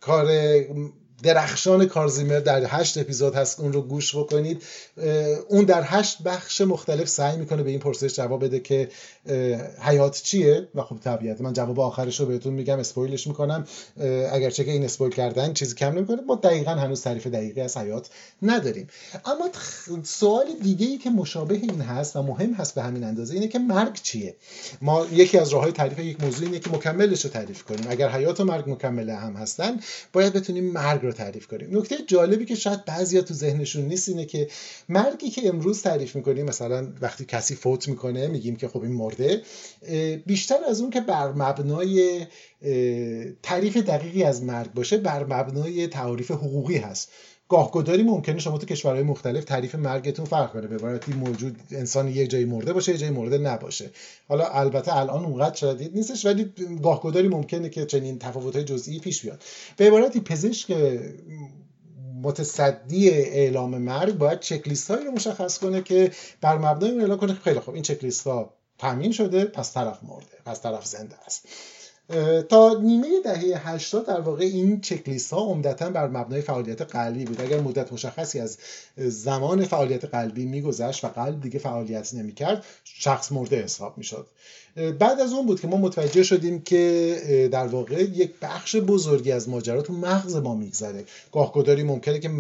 کار 0.00 0.26
درخشان 1.22 1.86
کارل 1.86 2.13
زیمر 2.13 2.40
در 2.40 2.64
هشت 2.68 2.98
اپیزود 2.98 3.34
هست 3.34 3.60
اون 3.60 3.72
رو 3.72 3.82
گوش 3.82 4.16
بکنید. 4.16 4.62
اون 5.48 5.64
در 5.64 5.82
هشت 5.86 6.22
بخش 6.22 6.60
مختلف 6.60 7.08
سعی 7.08 7.36
می‌کنه 7.36 7.62
به 7.62 7.70
این 7.70 7.78
پرسش 7.78 8.16
جواب 8.16 8.44
بده 8.44 8.60
که 8.60 8.88
حیات 9.80 10.22
چیه؟ 10.22 10.68
و 10.74 10.82
خب 10.82 10.96
طبیعت 11.04 11.40
من 11.40 11.52
جواب 11.52 11.80
آخرش 11.80 12.20
رو 12.20 12.26
بهتون 12.26 12.52
میگم 12.52 12.78
اسپویلش 12.78 13.26
می‌کنم. 13.26 13.64
اگرچه 14.32 14.64
که 14.64 14.70
این 14.70 14.84
اسپویل 14.84 15.12
کردن 15.12 15.52
چیزی 15.52 15.74
کم 15.74 15.92
نمی‌کنه. 15.92 16.22
ما 16.26 16.34
دقیقا 16.34 16.70
هنوز 16.70 17.02
تعریف 17.02 17.26
دقیقی 17.26 17.60
از 17.60 17.76
حیات 17.76 18.08
نداریم. 18.42 18.88
اما 19.24 19.50
سوال 20.02 20.46
دیگه 20.62 20.86
ای 20.86 20.98
که 20.98 21.10
مشابه 21.10 21.54
این 21.54 21.80
هست 21.80 22.16
و 22.16 22.22
مهم 22.22 22.52
هست 22.52 22.74
به 22.74 22.82
همین 22.82 23.04
اندازه 23.04 23.34
اینه 23.34 23.48
که 23.48 23.58
مرگ 23.58 23.98
چیه؟ 24.02 24.36
ما 24.82 25.06
یکی 25.12 25.38
از 25.38 25.48
راههای 25.48 25.72
تعریف 25.72 25.98
یک 25.98 26.20
موضوع 26.20 26.46
اینه 26.46 26.58
که 26.58 26.70
مکملش 26.70 27.24
رو 27.24 27.30
تعریف 27.30 27.62
کنیم. 27.62 27.86
اگر 27.88 28.08
حیات 28.08 28.40
و 28.40 28.44
مرگ 28.44 28.70
مکمل 28.70 29.10
هم 29.10 29.32
هستن 29.32 29.80
باید 30.12 30.32
بتونیم 30.32 30.64
مرگ 30.64 31.07
رو 31.08 31.14
تعریف 31.14 31.46
کنیم. 31.46 31.78
نکته 31.78 31.96
جالبی 32.06 32.44
که 32.44 32.54
شاید 32.54 32.84
بعضیا 32.84 33.22
تو 33.22 33.34
ذهنشون 33.34 33.84
نیست 33.84 34.08
اینه 34.08 34.24
که 34.24 34.48
مرگی 34.88 35.30
که 35.30 35.48
امروز 35.48 35.82
تعریف 35.82 36.16
می‌کنیم 36.16 36.46
مثلا 36.46 36.92
وقتی 37.00 37.24
کسی 37.24 37.54
فوت 37.54 37.88
می‌کنه 37.88 38.26
میگیم 38.26 38.56
که 38.56 38.68
خب 38.68 38.82
این 38.82 38.92
مرده 38.92 39.42
بیشتر 40.26 40.58
از 40.68 40.80
اون 40.80 40.90
که 40.90 41.00
بر 41.00 41.32
مبنای 41.32 42.26
تعریف 43.42 43.76
دقیقی 43.76 44.22
از 44.22 44.42
مرگ 44.42 44.72
باشه 44.72 44.98
بر 44.98 45.24
مبنای 45.24 45.86
تعریف 45.86 46.30
حقوقی 46.30 46.76
هست. 46.76 47.08
گاهگداری 47.48 48.02
ممکنه 48.02 48.38
شما 48.38 48.58
تو 48.58 48.66
کشورهای 48.66 49.02
مختلف 49.02 49.44
تعریف 49.44 49.74
مرگتون 49.74 50.24
فرق 50.24 50.52
کنه. 50.52 50.66
به 50.66 50.74
عبارتی 50.76 51.12
موجود 51.12 51.60
انسان 51.70 52.08
یه 52.08 52.26
جایی 52.26 52.44
مرده 52.44 52.72
باشه 52.72 52.92
یه 52.92 52.98
جایی 52.98 53.12
مرده 53.12 53.38
نباشه. 53.38 53.90
حالا 54.28 54.48
البته 54.48 54.96
الان 54.96 55.24
اونقدر 55.24 55.54
شدید 55.54 55.96
نیستش 55.96 56.26
ولی 56.26 56.52
گاهگداری 56.82 57.28
ممکنه 57.28 57.68
که 57.68 57.86
چنین 57.86 58.18
تفاوت‌های 58.18 58.64
جزئی 58.64 58.98
پیش 58.98 59.22
بیاد. 59.22 59.42
به 59.76 59.86
عبارتی 59.86 60.20
پزشک 60.20 60.76
متصدی 62.22 63.10
اعلام 63.10 63.78
مرگ 63.78 64.18
باید 64.18 64.40
چکلیست 64.40 64.90
هایی 64.90 65.04
رو 65.04 65.10
مشخص 65.10 65.58
کنه 65.58 65.82
که 65.82 66.10
بر 66.40 66.58
مبنای 66.58 66.90
اون 66.90 67.00
اعلام 67.00 67.18
کنه 67.18 67.34
خیلی 67.34 67.60
خوب 67.60 67.74
این 67.74 67.82
چکلیست 67.82 68.26
ها 68.26 68.54
تامین 68.78 69.12
شده 69.12 69.44
پس 69.44 69.74
طرف 69.74 69.98
مرده 70.02 70.36
پس 70.44 70.62
طرف 70.62 70.86
زنده 70.86 71.16
است. 71.26 71.48
تا 72.48 72.78
نیمه 72.82 73.08
دهه 73.24 73.68
80 73.68 74.06
در 74.06 74.20
واقع 74.20 74.44
این 74.44 74.80
چکلیست 74.80 75.32
ها 75.32 75.40
عمدتا 75.40 75.90
بر 75.90 76.08
مبنای 76.08 76.40
فعالیت 76.40 76.82
قلبی 76.82 77.24
بود. 77.24 77.40
اگر 77.40 77.60
مدت 77.60 77.92
مشخصی 77.92 78.40
از 78.40 78.58
زمان 78.96 79.64
فعالیت 79.64 80.04
قلبی 80.04 80.46
میگذشت 80.46 81.04
و 81.04 81.08
قلب 81.08 81.40
دیگه 81.40 81.58
فعالیت 81.58 82.14
نمی‌کرد 82.14 82.64
شخص 82.84 83.32
مرده 83.32 83.62
حساب 83.62 83.98
می‌شد. 83.98 84.26
بعد 84.98 85.20
از 85.20 85.32
اون 85.32 85.46
بود 85.46 85.60
که 85.60 85.68
ما 85.68 85.76
متوجه 85.76 86.22
شدیم 86.22 86.60
که 86.60 87.48
در 87.52 87.66
واقع 87.66 88.02
یک 88.02 88.30
بخش 88.42 88.76
بزرگی 88.76 89.32
از 89.32 89.48
ماجرا 89.48 89.82
تو 89.82 89.92
مغز 89.92 90.36
ما 90.36 90.54
میگذره. 90.54 91.04
گاهگداری 91.32 91.82
ممکنه 91.82 92.18
که 92.18 92.30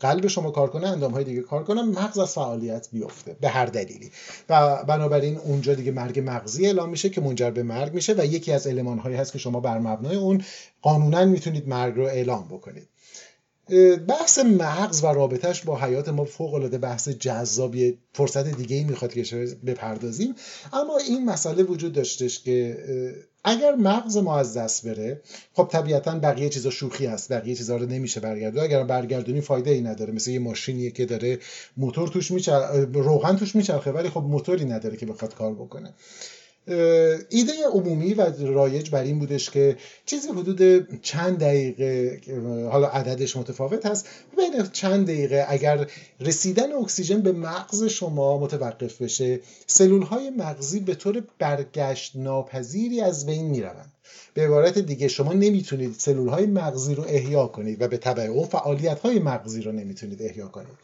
قلب 0.00 0.26
شما 0.26 0.50
کار 0.50 0.70
کنه 0.70 0.88
اندام 0.88 1.12
های 1.12 1.24
دیگه 1.24 1.40
کار 1.40 1.64
کنه 1.64 1.82
مغز 1.82 2.18
از 2.18 2.32
فعالیت 2.32 2.88
بیفته 2.92 3.36
به 3.40 3.48
هر 3.48 3.66
دلیلی. 3.66 4.10
و 4.48 4.84
بنابراین 4.84 5.36
اونجا 5.36 5.74
دیگه 5.74 5.92
مرگ 5.92 6.22
مغزی 6.26 6.66
اعلام 6.66 6.88
میشه 6.88 7.08
که 7.08 7.20
منجر 7.20 7.50
به 7.50 7.62
مرگ 7.62 7.94
میشه 7.94 8.14
و 8.18 8.24
یکی 8.24 8.52
از 8.52 8.66
المان 8.66 8.98
هایی 9.12 9.20
هست 9.20 9.32
که 9.32 9.38
شما 9.38 9.60
بر 9.60 9.78
مبنای 9.78 10.16
اون 10.16 10.44
قانونا 10.82 11.24
می‌تونید 11.24 11.68
مرگ 11.68 11.96
رو 11.96 12.04
اعلام 12.04 12.48
بکنید. 12.48 12.88
بحث 14.08 14.38
مغز 14.38 15.04
و 15.04 15.06
رابطهش 15.06 15.62
با 15.62 15.78
حیات 15.78 16.08
ما 16.08 16.24
فوق 16.24 16.54
العاده 16.54 16.78
بحث 16.78 17.08
جذابی 17.08 17.98
فرصت 18.12 18.56
دیگه 18.56 18.76
ای 18.76 18.84
می‌خواد 18.84 19.12
که 19.12 19.22
بپردازیم. 19.66 20.34
اما 20.72 20.98
این 20.98 21.24
مسئله 21.24 21.62
وجود 21.62 21.92
داشتش 21.92 22.42
که 22.42 22.78
اگر 23.44 23.74
مغز 23.74 24.16
ما 24.16 24.38
از 24.38 24.56
دست 24.56 24.86
بره 24.86 25.20
خب 25.52 25.68
طبیعتا 25.72 26.18
بقیه 26.18 26.48
چیزا 26.48 26.70
شوخی 26.70 27.06
هست 27.06 27.32
بقیه 27.32 27.54
چیزا 27.54 27.76
رو 27.76 27.86
نمیشه 27.86 28.20
برگردون. 28.20 28.62
اگر 28.62 28.84
برگردونی 28.84 29.40
فایده 29.40 29.70
ای 29.70 29.80
نداره. 29.80 30.12
مثل 30.12 30.30
یه 30.30 30.38
ماشینیه 30.38 30.90
که 30.90 31.06
داره 31.06 31.38
موتور 31.76 32.08
توش 32.08 32.30
میچرخه 32.30 32.84
روغن 32.92 33.36
توش 33.36 33.56
میچرخه 33.56 33.92
ولی 33.92 34.08
خب 34.08 34.20
موتوری 34.20 34.64
نداره 34.64 34.96
که 34.96 35.06
بخواد 35.06 35.34
کار 35.34 35.54
بکنه. 35.54 35.94
ایده 36.66 37.52
عمومی 37.72 38.14
و 38.14 38.32
رایج 38.40 38.90
بر 38.90 39.02
این 39.02 39.18
بودش 39.18 39.50
که 39.50 39.76
چیزی 40.06 40.28
حدود 40.28 40.88
چند 41.02 41.38
دقیقه 41.38 42.20
حالا 42.70 42.88
عددش 42.88 43.36
متفاوت 43.36 43.86
هست 43.86 44.08
بین 44.36 44.62
چند 44.72 45.06
دقیقه 45.06 45.44
اگر 45.48 45.86
رسیدن 46.20 46.72
اکسیژن 46.72 47.20
به 47.20 47.32
مغز 47.32 47.84
شما 47.84 48.38
متوقف 48.38 49.02
بشه 49.02 49.40
سلول 49.66 50.02
های 50.02 50.30
مغزی 50.30 50.80
به 50.80 50.94
طور 50.94 51.22
برگشت 51.38 52.16
ناپذیری 52.16 53.00
از 53.00 53.26
بین 53.26 53.44
می‌روند. 53.44 53.92
به 54.34 54.44
عبارت 54.44 54.78
دیگه 54.78 55.08
شما 55.08 55.32
نمی‌تونید 55.32 55.94
سلول 55.98 56.28
های 56.28 56.46
مغزی 56.46 56.94
رو 56.94 57.04
احیا 57.08 57.46
کنید 57.46 57.82
و 57.82 57.88
به 57.88 57.98
تبع 57.98 58.22
اون 58.22 58.46
فعالیت 58.46 58.98
های 58.98 59.18
مغزی 59.18 59.62
رو 59.62 59.72
نمی‌تونید 59.72 60.22
احیا 60.22 60.48
کنید. 60.48 60.78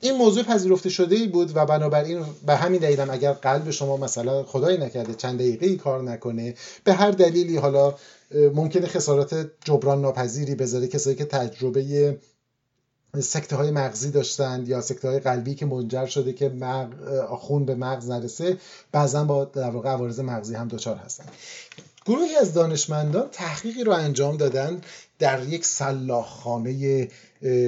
این 0.00 0.16
موضوع 0.18 0.42
پذیرفته 0.42 0.88
شده 0.88 1.16
ای 1.16 1.26
بود 1.26 1.56
و 1.56 1.66
بنابراین 1.66 2.24
به 2.46 2.56
همین 2.56 2.80
دلیلم 2.80 3.10
اگر 3.10 3.32
قلب 3.32 3.70
شما 3.70 3.96
مثلا 3.96 4.42
خدای 4.42 4.78
نکرده 4.78 5.14
چند 5.14 5.38
دقیقه 5.38 5.66
ای 5.66 5.76
کار 5.76 6.02
نکنه 6.02 6.54
به 6.84 6.92
هر 6.92 7.10
دلیلی 7.10 7.56
حالا 7.56 7.94
ممکنه 8.54 8.86
خسارات 8.86 9.50
جبران 9.64 10.00
ناپذیری 10.00 10.54
بذاره. 10.54 10.86
کسایی 10.86 11.16
که 11.16 11.24
تجربه 11.24 12.18
سکته 13.20 13.56
های 13.56 13.70
مغزی 13.70 14.10
داشتند 14.10 14.68
یا 14.68 14.80
سکته 14.80 15.08
های 15.08 15.20
قلبی 15.20 15.54
که 15.54 15.66
منجر 15.66 16.06
شده 16.06 16.32
که 16.32 16.52
خون 17.28 17.64
به 17.64 17.74
مغز 17.74 18.10
نرسه 18.10 18.56
بعضا 18.92 19.24
با 19.24 19.44
در 19.44 19.70
واقع 19.70 19.88
عوارض 19.88 20.20
مغزی 20.20 20.54
هم 20.54 20.68
دچار 20.68 20.96
هستن. 20.96 21.24
گروهی 22.06 22.36
از 22.36 22.54
دانشمندان 22.54 23.28
تحقیقی 23.32 23.84
رو 23.84 23.92
انجام 23.92 24.36
دادن 24.36 24.80
در 25.18 25.48
یک 25.48 25.64
سلاخخانه 25.64 27.08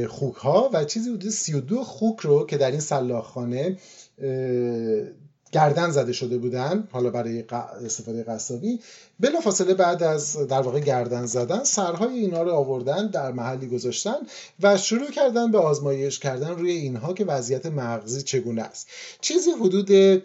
خوک 0.09 0.35
ها 0.35 0.71
و 0.73 0.85
چیزی 0.85 1.11
حدود 1.11 1.31
32 1.31 1.85
خوک 1.85 2.21
رو 2.21 2.47
که 2.47 2.57
در 2.57 2.71
این 2.71 2.81
سلاخخانه 2.81 3.77
گردن 5.53 5.91
زده 5.91 6.13
شده 6.13 6.39
بودن 6.39 6.89
حالا 6.91 7.11
برای 7.11 7.45
استفاده 7.85 8.23
قصابی 8.23 8.81
بلا 9.21 9.41
فاصله 9.41 9.75
بعد 9.75 10.03
از 10.03 10.37
در 10.37 10.61
واقع 10.61 10.81
گردن 10.81 11.27
زدن 11.27 11.65
سرهای 11.65 12.19
اینا 12.19 12.43
رو 12.43 12.53
آوردن 12.53 13.07
در 13.07 13.33
محلی 13.33 13.69
گذاشتن 13.69 14.17
و 14.61 14.77
شروع 14.77 15.11
کردن 15.11 15.51
به 15.51 15.59
آزمایش 15.59 16.19
کردن 16.19 16.51
روی 16.51 16.71
اینها 16.71 17.13
که 17.13 17.25
وضعیت 17.25 17.67
مغزی 17.67 18.23
چگونه 18.23 18.63
است. 18.63 18.87
چیزی 19.21 19.51
حدود 19.51 20.23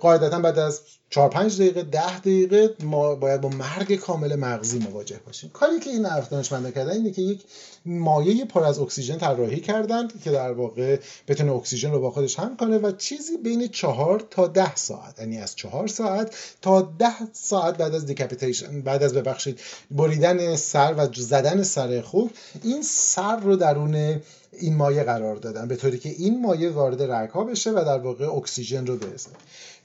قاعدتا 0.00 0.40
بعد 0.40 0.58
از 0.58 0.80
چهار 1.10 1.28
پنج 1.28 1.56
دقیقه 1.56 1.82
ده 1.82 2.18
دقیقه 2.18 2.74
ما 2.82 3.14
باید 3.14 3.40
با 3.40 3.48
مرگ 3.48 3.94
کامل 3.94 4.36
مغزی 4.36 4.78
مواجه 4.78 5.20
باشیم. 5.26 5.50
کاری 5.50 5.80
که 5.80 5.90
این 5.90 6.02
طرف 6.02 6.28
دانشمندا 6.28 6.70
کردن 6.70 6.92
اینه 6.92 7.10
که 7.10 7.22
یک 7.22 7.44
مایه 7.86 8.44
پر 8.44 8.64
از 8.64 8.78
اکسیژن 8.78 9.18
طراحی 9.18 9.60
کردند 9.60 10.22
که 10.22 10.30
در 10.30 10.52
واقع 10.52 11.00
بتونه 11.28 11.52
اکسیژن 11.52 11.92
رو 11.92 12.00
با 12.00 12.10
خودش 12.10 12.38
حمل 12.38 12.56
کنه 12.56 12.78
و 12.78 12.92
چیزی 12.92 13.36
بین 13.36 13.68
چهار 13.68 14.26
تا 14.30 14.46
ده 14.46 14.74
ساعت 14.74 15.18
یعنی 15.18 15.38
از 15.38 15.56
چهار 15.56 15.86
ساعت 15.86 16.36
تا 16.62 16.82
ده 16.98 17.32
ساعت 17.32 17.76
بعد 17.76 17.94
از 17.94 18.06
decapitation 18.28 18.80
بعد 18.80 19.02
از 19.02 19.14
ببخشید 19.14 19.60
بریدن 19.90 20.56
سر 20.56 20.94
و 20.96 21.08
زدن 21.14 21.62
سر 21.62 22.00
خوک 22.00 22.30
این 22.62 22.82
سر 22.82 23.36
رو 23.36 23.56
درون 23.56 24.20
این 24.52 24.76
مایه 24.76 25.02
قرار 25.02 25.36
دادن 25.36 25.68
به 25.68 25.76
طوری 25.76 25.98
که 25.98 26.08
این 26.08 26.42
مایه 26.42 26.70
وارد 26.70 27.02
رگ 27.02 27.30
ها 27.30 27.44
بشه 27.44 27.70
و 27.70 27.74
در 27.74 27.98
واقع 27.98 28.24
اکسیژن 28.24 28.86
رو 28.86 28.96
برسه. 28.96 29.30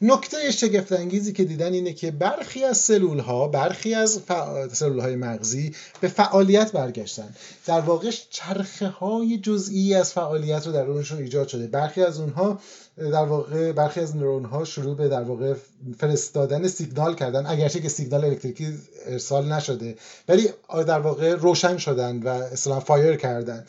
نکته 0.02 0.52
شگفت 0.52 0.92
انگیزی 0.92 1.34
که 1.34 1.44
دیدن 1.44 1.74
اینه 1.74 1.94
که 1.94 2.12
برخی 2.12 2.64
از 2.64 2.78
سلول 2.78 3.20
ها 3.20 3.48
برخی 3.48 3.94
از 3.94 4.20
سلول 4.72 5.00
های 5.00 5.16
مغزی 5.16 5.76
به 6.02 6.08
فعالیت 6.08 6.72
برگشتن. 6.72 7.36
در 7.66 7.80
واقع 7.80 8.12
چرخه 8.30 8.88
های 8.88 9.38
جزئی 9.38 9.94
از 9.94 10.14
فعالیت 10.14 10.68
رو 10.68 10.74
در 10.74 10.86
اونشون 10.86 11.18
ایجاد 11.18 11.48
شده. 11.48 11.68
برخی 11.68 12.02
از 12.02 12.20
اونها 12.20 12.60
در 12.98 13.26
واقع 13.26 13.72
برخی 13.72 14.00
از 14.00 14.16
نورون 14.16 14.46
ها 14.46 14.66
شروع 14.66 14.96
به 14.96 15.08
در 15.08 15.24
واقع 15.24 15.54
فرستادن 16.00 16.68
سیگنال 16.68 17.16
کردن 17.16 17.46
اگرچه 17.46 17.80
که 17.80 17.90
سیگنال 17.90 18.26
الکتریکی 18.26 18.78
ارسال 19.06 19.52
نشده 19.52 19.96
ولی 20.28 20.50
در 20.88 21.00
واقع 21.00 21.36
روشن 21.36 21.78
شدن 21.78 22.24
و 22.24 22.28
اصلا 22.28 22.80
فایر 22.80 23.16
کردن. 23.16 23.66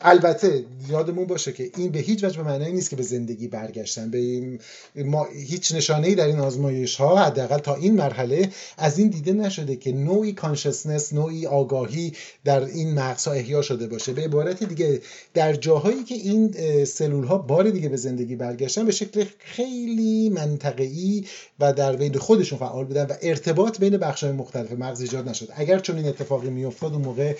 البته 0.00 0.64
یادمون 0.88 1.24
باشه 1.24 1.52
که 1.52 1.70
این 1.76 1.90
به 1.90 1.98
هیچ 1.98 2.24
وجه 2.24 2.36
به 2.36 2.42
معنی 2.42 2.72
نیست 2.72 2.90
که 2.90 2.96
به 2.96 3.02
زندگی 3.02 3.48
برگشتن. 3.48 4.10
به 4.10 4.18
این 4.18 4.58
ما 4.96 5.24
هیچ 5.24 5.74
نشانه 5.74 6.06
ای 6.06 6.14
در 6.14 6.26
این 6.26 6.40
آزمایش 6.40 6.96
ها 6.96 7.24
حداقل 7.24 7.58
تا 7.58 7.74
این 7.74 7.94
مرحله 7.94 8.50
از 8.78 8.98
این 8.98 9.08
دیده 9.08 9.32
نشده 9.32 9.76
که 9.76 9.92
نوعی 9.92 10.32
کانشسنس 10.32 11.12
نوعی 11.12 11.46
آگاهی 11.46 12.12
در 12.44 12.64
این 12.64 12.94
مغزها 12.94 13.32
احیا 13.32 13.62
شده 13.62 13.86
باشه. 13.86 14.12
به 14.12 14.22
عبارت 14.22 14.64
دیگه 14.64 15.00
در 15.34 15.52
جاهایی 15.52 16.04
که 16.04 16.14
این 16.14 16.54
سلول 16.84 17.24
ها 17.24 17.38
بار 17.38 17.70
دیگه 17.70 17.88
به 17.88 17.96
زندگی 17.96 18.36
برگشتن 18.36 18.84
به 18.86 18.92
شکل 18.92 19.24
خیلی 19.38 20.28
منطقه‌ای 20.28 21.24
و 21.60 21.72
در 21.72 21.96
بین 21.96 22.18
خودشون 22.18 22.58
فعال 22.58 22.84
بودن 22.84 23.06
و 23.06 23.14
ارتباط 23.22 23.78
بین 23.78 23.96
بخش 23.96 24.24
های 24.24 24.32
مختلف 24.32 24.72
مغز 24.72 25.00
ایجاد 25.00 25.28
نشد. 25.28 25.48
اگر 25.56 25.78
چون 25.78 25.96
این 25.96 26.06
اتفاقی 26.06 26.50
میافتاد 26.50 26.92
اون 26.92 27.02
موقع 27.02 27.34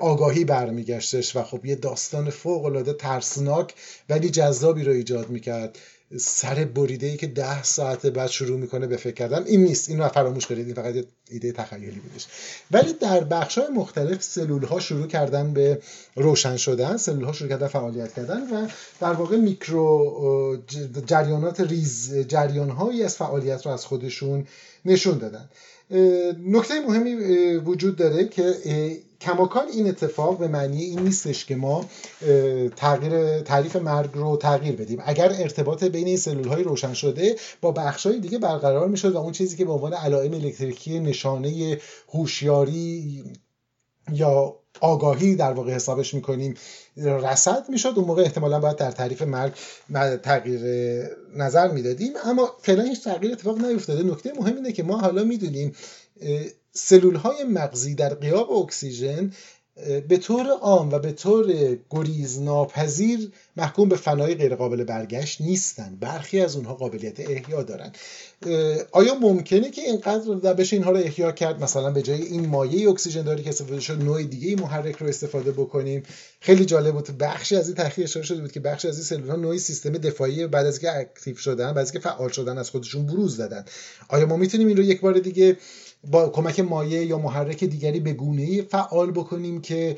آگاهی 0.00 0.44
برمیگشتش 0.44 1.29
و 1.36 1.42
خب 1.42 1.66
یه 1.66 1.74
داستان 1.74 2.30
فوق 2.30 2.64
العاده 2.64 2.92
ترسناک 2.92 3.74
ولی 4.08 4.30
جذابی 4.30 4.84
رو 4.84 4.92
ایجاد 4.92 5.30
می‌کرد. 5.30 5.78
سر 6.18 6.64
بریده 6.64 7.06
ای 7.06 7.16
که 7.16 7.26
ده 7.26 7.62
ساعت 7.62 8.06
بعد 8.06 8.30
شروع 8.30 8.58
می‌کنه 8.58 8.86
به 8.86 8.96
فکر 8.96 9.14
کردن 9.14 9.44
این 9.44 9.64
نیست. 9.64 9.88
این 9.88 9.98
رو 9.98 10.08
فراموش 10.08 10.46
کنید. 10.46 10.66
این 10.66 10.74
فقط 10.74 11.04
ایده 11.30 11.52
تخیلی 11.52 11.90
بودش. 11.90 12.26
ولی 12.70 12.92
در 12.92 13.24
بخش 13.24 13.58
های 13.58 13.68
مختلف 13.68 14.22
سلول 14.22 14.64
ها 14.64 14.80
شروع 14.80 15.06
کردن 15.06 15.52
به 15.52 15.82
روشن 16.16 16.56
شدن. 16.56 16.96
سلول 16.96 17.24
ها 17.24 17.32
شروع 17.32 17.50
کردن 17.50 17.66
فعالیت 17.66 18.14
کردن 18.14 18.40
و 18.40 18.68
در 19.00 19.12
واقع 19.12 19.36
میکرو 19.36 20.58
جریانات 21.06 21.60
ریز 21.60 22.14
جریان 22.14 22.70
هایی 22.70 23.02
از 23.02 23.16
فعالیت 23.16 23.66
رو 23.66 23.72
از 23.72 23.86
خودشون 23.86 24.46
نشون 24.84 25.18
دادن. 25.18 25.48
نکته 26.46 26.80
مهمی 26.88 27.14
وجود 27.56 27.96
داره 27.96 28.28
که 28.28 28.54
کماکان 29.20 29.68
این 29.68 29.88
اتفاق 29.88 30.38
به 30.38 30.48
معنی 30.48 30.82
این 30.82 31.00
نیستش 31.00 31.44
که 31.46 31.56
ما 31.56 31.84
تغییر 32.76 33.40
تعریف 33.40 33.76
مرگ 33.76 34.10
رو 34.14 34.36
تغییر 34.36 34.76
بدیم. 34.76 34.98
اگر 35.04 35.32
ارتباط 35.38 35.84
بین 35.84 36.06
این 36.06 36.16
سلول 36.16 36.48
های 36.48 36.62
روشن 36.62 36.94
شده 36.94 37.36
با 37.60 37.72
بخش 37.72 38.06
های 38.06 38.20
دیگه 38.20 38.38
برقرار 38.38 38.88
می‌شد 38.88 39.12
و 39.12 39.18
اون 39.18 39.32
چیزی 39.32 39.56
که 39.56 39.64
به 39.64 39.72
عنوان 39.72 39.92
علائم 39.92 40.34
الکتریکی 40.34 41.00
نشانه 41.00 41.78
هوشیاری 42.08 43.24
یا 44.12 44.59
آگاهی 44.80 45.36
در 45.36 45.52
واقع 45.52 45.72
حسابش 45.72 46.14
می‌کنیم 46.14 46.54
رسد 46.96 47.64
می‌شد. 47.68 47.92
اون 47.96 48.04
موقع 48.04 48.22
احتمالا 48.22 48.60
باید 48.60 48.76
در 48.76 48.90
تعریف 48.90 49.22
مرگ 49.22 49.52
تغییر 50.22 50.60
نظر 51.36 51.68
می‌دادیم. 51.70 52.12
اما 52.24 52.56
فعلا 52.62 52.82
هیچ 52.82 53.04
تغییر 53.04 53.32
اتفاق 53.32 53.64
نیفتاده. 53.64 54.02
نکته 54.02 54.32
مهم 54.32 54.56
اینه 54.56 54.72
که 54.72 54.82
ما 54.82 54.98
حالا 54.98 55.24
می‌دونیم 55.24 55.74
سلول 56.72 57.14
های 57.14 57.44
مغزی 57.44 57.94
در 57.94 58.14
قیاب 58.14 58.52
اکسیژن 58.52 59.32
به 60.08 60.16
طور 60.16 60.46
عام 60.46 60.92
و 60.92 60.98
به 60.98 61.12
طور 61.12 61.76
گریز 61.90 62.40
ناپذیر 62.40 63.32
محکوم 63.60 63.88
به 63.88 63.96
فنای 63.96 64.34
غیرقابل 64.34 64.84
برگشت 64.84 65.40
نیستن. 65.40 65.96
برخی 66.00 66.40
از 66.40 66.56
اونها 66.56 66.74
قابلیت 66.74 67.20
احیا 67.30 67.62
دارن. 67.62 67.92
آیا 68.92 69.14
ممکنه 69.14 69.70
که 69.70 69.82
اینقدر 69.82 70.54
بشه 70.54 70.76
اینها 70.76 70.90
رو 70.90 70.96
احیا 70.96 71.32
کرد؟ 71.32 71.62
مثلا 71.62 71.90
به 71.90 72.02
جای 72.02 72.22
این 72.22 72.46
مایه 72.46 72.88
اکسیژن 72.88 73.22
داری 73.22 73.42
که 73.42 73.48
استفاده 73.48 73.80
شد 73.80 74.02
نوع 74.02 74.22
دیگه 74.22 74.48
ای 74.48 74.54
محرک 74.54 74.96
رو 74.96 75.06
استفاده 75.06 75.52
بکنیم. 75.52 76.02
خیلی 76.40 76.64
جالب 76.64 76.94
بود. 76.94 77.18
بخشی 77.18 77.56
از 77.56 77.68
این 77.68 77.76
تحقیق 77.76 78.04
اشاره 78.04 78.26
شده 78.26 78.40
بود 78.40 78.52
که 78.52 78.60
بخشی 78.60 78.88
از 78.88 78.96
این 78.96 79.04
سلول 79.04 79.30
ها 79.30 79.36
نوعی 79.36 79.58
سیستم 79.58 79.92
دفاعی 79.92 80.46
بعد 80.46 80.66
از 80.66 80.74
اینکه 80.74 80.98
اکتیو 80.98 81.36
شدن 81.36 81.66
بعد 81.66 81.78
از 81.78 81.92
اینکه 81.92 82.08
فعال 82.08 82.28
شدن 82.28 82.58
از 82.58 82.70
خودشون 82.70 83.06
بروز 83.06 83.36
دادن. 83.36 83.64
آیا 84.08 84.26
ما 84.26 84.36
می‌تونیم 84.36 84.68
این 84.68 84.76
رو 84.76 84.82
یک 84.82 85.00
بار 85.00 85.18
دیگه 85.18 85.56
با 86.04 86.28
کمک 86.28 86.60
مایه 86.60 87.04
یا 87.04 87.18
محرک 87.18 87.64
دیگری 87.64 88.00
به 88.00 88.12
گونه 88.12 88.62
فعال 88.62 89.10
بکنیم 89.10 89.60
که 89.60 89.96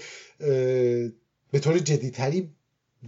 به 1.53 1.59
طور 1.61 1.79
جدیتری 1.79 2.51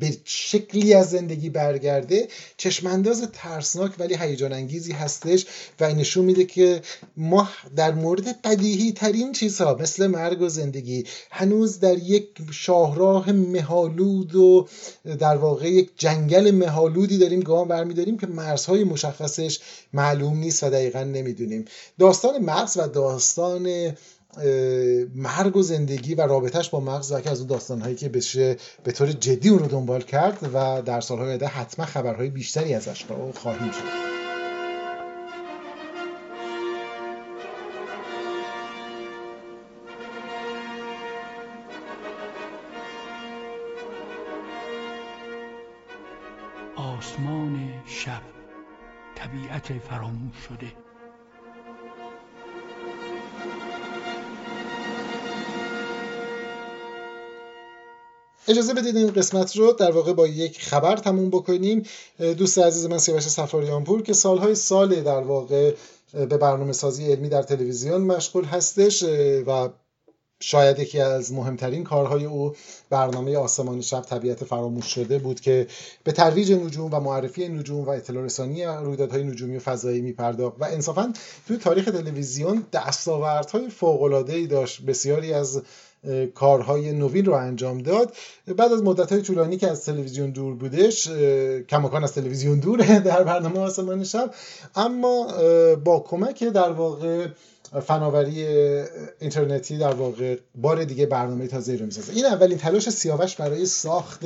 به 0.00 0.16
شکلی 0.24 0.94
از 0.94 1.10
زندگی 1.10 1.50
برگرده. 1.50 2.28
چشمانداز 2.56 3.28
ترسناک 3.32 3.92
ولی 3.98 4.16
هیجان 4.16 4.52
انگیزی 4.52 4.92
هستش 4.92 5.46
و 5.80 5.94
نشون 5.94 6.24
میده 6.24 6.44
که 6.44 6.82
ما 7.16 7.48
در 7.76 7.92
مورد 7.92 8.42
بدیهی 8.42 8.92
ترین 8.92 9.32
چیزها 9.32 9.74
مثل 9.80 10.06
مرگ 10.06 10.42
و 10.42 10.48
زندگی 10.48 11.04
هنوز 11.30 11.80
در 11.80 11.98
یک 11.98 12.28
شاهراه 12.50 13.32
مهالود 13.32 14.34
و 14.34 14.68
در 15.18 15.36
واقع 15.36 15.70
یک 15.70 15.90
جنگل 15.96 16.50
مهالودی 16.50 17.18
داریم 17.18 17.40
گام 17.40 17.68
برمیداریم 17.68 18.18
که 18.18 18.26
مرزهای 18.26 18.84
مشخصش 18.84 19.60
معلوم 19.92 20.38
نیست 20.38 20.62
و 20.64 20.70
دقیقا 20.70 21.02
نمی‌دونیم. 21.02 21.64
داستان 21.98 22.38
مغز 22.38 22.76
و 22.76 22.86
داستان 22.86 23.92
مرگ 25.14 25.56
و 25.56 25.62
زندگی 25.62 26.14
و 26.14 26.20
رابطهش 26.20 26.68
با 26.68 26.80
مغز 26.80 27.12
و 27.12 27.20
از 27.28 27.38
اون 27.38 27.48
داستان 27.48 27.80
هایی 27.80 27.94
که 27.94 28.08
بشه 28.08 28.56
به 28.84 28.92
طور 28.92 29.12
جدی 29.12 29.48
اون 29.48 29.58
رو 29.58 29.66
دنبال 29.66 30.02
کرد 30.02 30.50
و 30.54 30.82
در 30.82 31.00
سالهای 31.00 31.28
آینده 31.28 31.46
حتما 31.46 31.86
خبرهای 31.86 32.30
بیشتری 32.30 32.74
ازش 32.74 33.04
خواهیم 33.34 33.70
شد 33.70 34.14
آسمان 46.76 47.72
شب 47.86 48.22
طبیعت 49.14 49.72
فراموش 49.78 50.36
شده. 50.36 50.83
اجازه 58.48 58.74
بدید 58.74 58.96
این 58.96 59.10
قسمت 59.10 59.56
رو 59.56 59.72
در 59.72 59.90
واقع 59.90 60.12
با 60.12 60.26
یک 60.26 60.60
خبر 60.60 60.96
تموم 60.96 61.30
بکنیم. 61.30 61.82
دوست 62.18 62.58
عزیز 62.58 62.86
من 62.86 62.98
سیاوش 62.98 63.22
سفاریانپور 63.22 64.02
که 64.02 64.12
سالهای 64.12 64.54
سال 64.54 65.02
در 65.02 65.20
واقع 65.20 65.74
به 66.12 66.26
برنامه 66.26 66.72
سازی 66.72 67.12
علمی 67.12 67.28
در 67.28 67.42
تلویزیون 67.42 68.00
مشغول 68.00 68.44
هستش 68.44 69.02
و 69.46 69.68
شاید 70.40 70.78
یکی 70.78 71.00
از 71.00 71.32
مهمترین 71.32 71.84
کارهای 71.84 72.24
او 72.24 72.54
برنامه 72.90 73.36
آسمان 73.36 73.80
شب 73.80 74.00
طبیعت 74.00 74.44
فراموش 74.44 74.86
شده 74.86 75.18
بود 75.18 75.40
که 75.40 75.66
به 76.04 76.12
ترویج 76.12 76.52
نجوم 76.52 76.94
و 76.94 77.00
معرفی 77.00 77.48
نجوم 77.48 77.84
و 77.84 77.88
اطلاع 77.88 78.24
رسانی 78.24 78.64
رویدادهای 78.64 79.24
نجومی 79.24 79.56
و 79.56 79.60
فضایی 79.60 80.00
میپرداخت. 80.00 80.56
و 80.60 80.64
انصافا 80.64 81.12
توی 81.48 81.56
تاریخ 81.56 81.84
تلویزیون 81.84 82.66
دستاوردهای 82.72 83.68
فوق‌العاده‌ای 83.68 84.46
داشت. 84.46 84.82
بسیاری 84.82 85.32
از 85.32 85.62
کارهای 86.34 86.92
نوین 86.92 87.24
رو 87.24 87.32
انجام 87.32 87.78
داد. 87.78 88.12
بعد 88.56 88.72
از 88.72 88.82
مدت 88.82 89.22
طولانی 89.22 89.56
که 89.56 89.70
از 89.70 89.84
تلویزیون 89.84 90.30
دور 90.30 90.54
بودش 90.54 91.08
کماکان 91.68 92.04
از 92.04 92.12
تلویزیون 92.12 92.58
دوره 92.58 93.00
در 93.10 93.24
برنامه 93.24 93.58
آسمان 93.58 94.04
شب. 94.04 94.34
اما 94.76 95.26
با 95.84 96.00
کمک 96.00 96.44
در 96.44 96.70
واقع 96.70 97.26
فناوری 97.80 98.46
اینترنتی 99.20 99.78
در 99.78 99.94
واقع 99.94 100.36
بار 100.54 100.84
دیگه 100.84 101.06
برنامه 101.06 101.46
تازه 101.46 101.76
رو 101.76 101.86
می‌سازه. 101.86 102.12
این 102.12 102.26
اولین 102.26 102.58
تلاش 102.58 102.90
سیاوش 102.90 103.36
برای 103.36 103.66
ساخت 103.66 104.20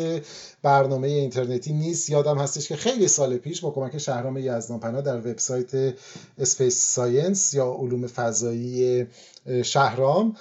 برنامه 0.62 1.08
اینترنتی 1.08 1.72
نیست. 1.72 2.10
یادم 2.10 2.38
هستش 2.38 2.68
که 2.68 2.76
خیلی 2.76 3.08
سال 3.08 3.36
پیش 3.36 3.60
با 3.60 3.70
کمک 3.70 3.98
شهرام 3.98 4.36
یزدان‌پناه 4.36 5.00
در 5.00 5.16
وبسایت 5.16 5.94
Space 6.38 6.94
Science 6.94 7.54
یا 7.54 7.76
علوم 7.80 8.06
فضایی 8.06 9.06
شهرام 9.62 10.36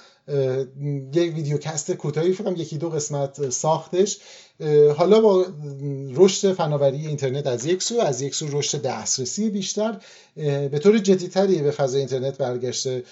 یک 1.14 1.34
videocast 1.34 1.92
کوتاهی 1.92 2.32
فکر 2.32 2.44
کنم 2.44 2.56
یکی 2.56 2.78
دو 2.78 2.90
قسمت 2.90 3.50
ساختش. 3.50 4.18
حالا 4.96 5.20
با 5.20 5.46
رشد 6.14 6.52
فناوری 6.52 7.06
اینترنت 7.06 7.46
از 7.46 7.66
یک 7.66 7.82
سو 7.82 8.00
از 8.00 8.22
یک 8.22 8.34
سو 8.34 8.58
رشد 8.58 8.82
دسترسی 8.82 9.50
بیشتر. 9.50 10.00
به 10.36 10.78
طور 10.82 10.98
جدیتری 10.98 11.62
به 11.62 11.70
فضای 11.70 11.98
اینترنت 11.98 12.38
برگشته. 12.38 13.02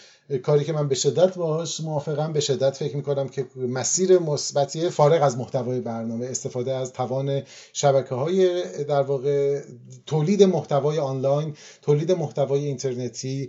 کاری 0.43 0.65
که 0.65 0.73
من 0.73 0.89
به 0.89 0.95
شدت 0.95 1.35
باهاش 1.35 1.81
موافقم 1.81 2.33
به 2.33 2.41
شدت 2.41 2.77
فکر 2.77 2.97
می‌کنم 2.97 3.29
که 3.29 3.47
مسیر 3.57 4.19
مثبتی 4.19 4.89
فارغ 4.89 5.23
از 5.23 5.39
محتوای 5.39 5.81
برنامه 5.81 6.27
استفاده 6.27 6.75
از 6.75 6.93
توان 6.93 7.43
شبکه 7.73 8.15
های 8.15 8.65
در 8.85 9.03
واقع 9.03 9.61
تولید 10.07 10.43
محتوای 10.43 10.99
آنلاین 10.99 11.55
تولید 11.83 12.13
محتوای 12.13 12.65
اینترنتی 12.65 13.49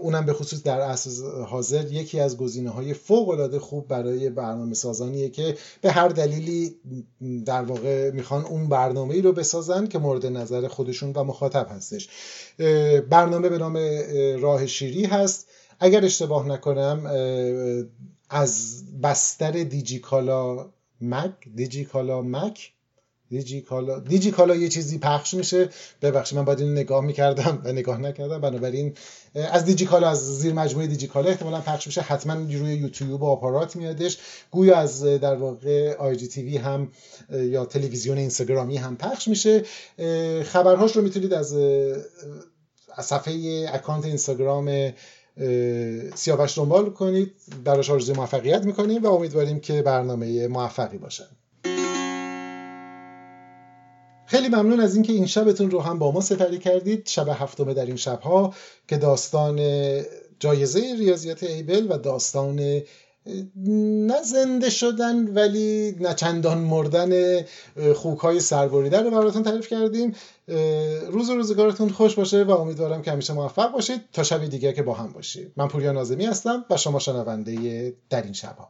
اونم 0.00 0.26
به 0.26 0.32
خصوص 0.32 0.62
در 0.62 0.80
عصر 0.80 1.10
حاضر 1.48 1.92
یکی 1.92 2.20
از 2.20 2.36
گزینه 2.36 2.70
های 2.70 2.94
فوق 2.94 3.28
العاده 3.28 3.58
خوب 3.58 3.88
برای 3.88 4.30
برنامه 4.30 4.74
سازانیه 4.74 5.28
که 5.28 5.56
به 5.80 5.92
هر 5.92 6.08
دلیلی 6.08 6.76
در 7.46 7.62
واقع 7.62 8.10
می‌خوان 8.10 8.44
اون 8.44 8.68
برنامه 8.68 9.14
ای 9.14 9.22
رو 9.22 9.32
بسازن 9.32 9.86
که 9.86 9.98
مورد 9.98 10.26
نظر 10.26 10.68
خودشون 10.68 11.12
و 11.12 11.24
مخاطب 11.24 11.66
هستش. 11.70 12.08
برنامه 13.10 13.48
به 13.48 13.58
نام 13.58 13.78
راه 14.40 14.66
شیری 14.66 15.04
هست. 15.04 15.46
اگر 15.82 16.04
اشتباه 16.04 16.48
نکنم 16.48 17.06
از 18.30 18.82
بستر 19.02 19.50
دیجیکالا 19.50 20.70
مک 21.00 21.32
دیجیکالا 21.56 22.22
مک 22.22 22.72
دیجیکالا 23.30 23.98
دیجیکالا 23.98 24.56
یه 24.56 24.68
چیزی 24.68 24.98
پخش 24.98 25.34
میشه. 25.34 25.68
ببخشید 26.02 26.38
من 26.38 26.44
باید 26.44 26.60
این 26.60 26.72
نگاه 26.72 27.04
می‌کردم 27.04 27.62
و 27.64 27.72
نگاه 27.72 28.00
نکردم. 28.00 28.40
بنابراین 28.40 28.94
از 29.34 29.64
دیجیکالا 29.64 30.08
از 30.08 30.38
زیر 30.38 30.52
مجموعه 30.52 30.86
دیجیکالا 30.86 31.28
احتمالا 31.28 31.60
پخش 31.60 31.86
میشه. 31.86 32.00
حتما 32.00 32.34
روی 32.34 32.74
یوتیوب 32.74 33.22
و 33.22 33.26
آپارات 33.26 33.76
میادش. 33.76 34.18
گویا 34.50 34.76
از 34.76 35.04
در 35.04 35.34
واقع 35.34 35.94
آی 35.94 36.16
جی 36.16 36.28
تیوی 36.28 36.56
هم 36.56 36.92
یا 37.30 37.64
تلویزیون 37.64 38.18
اینستاگرامی 38.18 38.76
هم 38.76 38.96
پخش 38.96 39.28
میشه. 39.28 39.62
خبرهاش 40.44 40.96
رو 40.96 41.02
می‌تونید 41.02 41.32
از 41.32 41.56
صفحه 43.02 43.66
اکانت 43.72 44.04
اینستاگرام 44.04 44.92
سیاوش 46.14 46.58
دنبال 46.58 46.90
کنید 46.90 47.32
براش 47.64 47.90
آرزوی 47.90 48.16
موفقیت 48.16 48.64
می‌کنیم 48.64 49.02
و 49.02 49.06
امیدواریم 49.06 49.60
که 49.60 49.82
برنامه 49.82 50.48
موفقی 50.48 50.98
باشه. 50.98 51.24
خیلی 54.26 54.48
ممنون 54.48 54.80
از 54.80 54.94
اینکه 54.94 55.12
این 55.12 55.26
شبتون 55.26 55.70
رو 55.70 55.80
هم 55.80 55.98
با 55.98 56.12
ما 56.12 56.20
سپری 56.20 56.58
کردید. 56.58 57.06
شب 57.08 57.28
هفتمه 57.28 57.74
در 57.74 57.86
این 57.86 57.96
شبها 57.96 58.54
که 58.88 58.96
داستان 58.96 59.60
جایزه 60.38 60.80
ریاضیات 60.98 61.42
ایبل 61.42 61.86
و 61.90 61.98
داستان 61.98 62.82
نه 63.56 64.22
زنده 64.22 64.70
شدن 64.70 65.34
ولی 65.34 65.96
نه 66.00 66.14
چندان 66.14 66.58
مردن 66.58 67.42
خوک 67.94 68.18
های 68.18 68.40
سربریده 68.40 69.00
رو 69.00 69.10
براتون 69.10 69.42
تعریف 69.42 69.68
کردیم. 69.68 70.14
روز 71.10 71.30
و 71.30 71.34
روزگارتون 71.34 71.88
خوش 71.88 72.14
باشه 72.14 72.44
و 72.44 72.50
امیدوارم 72.50 73.02
که 73.02 73.12
همیشه 73.12 73.32
موفق 73.32 73.72
باشید. 73.72 74.00
تا 74.12 74.22
شب 74.22 74.44
دیگه 74.46 74.72
که 74.72 74.82
با 74.82 74.94
هم 74.94 75.12
باشید. 75.12 75.52
من 75.56 75.68
پوریا 75.68 75.92
نازمی 75.92 76.26
هستم 76.26 76.64
و 76.70 76.76
شما 76.76 76.98
شنونده 76.98 77.94
در 78.10 78.22
این 78.22 78.32
شبها. 78.32 78.68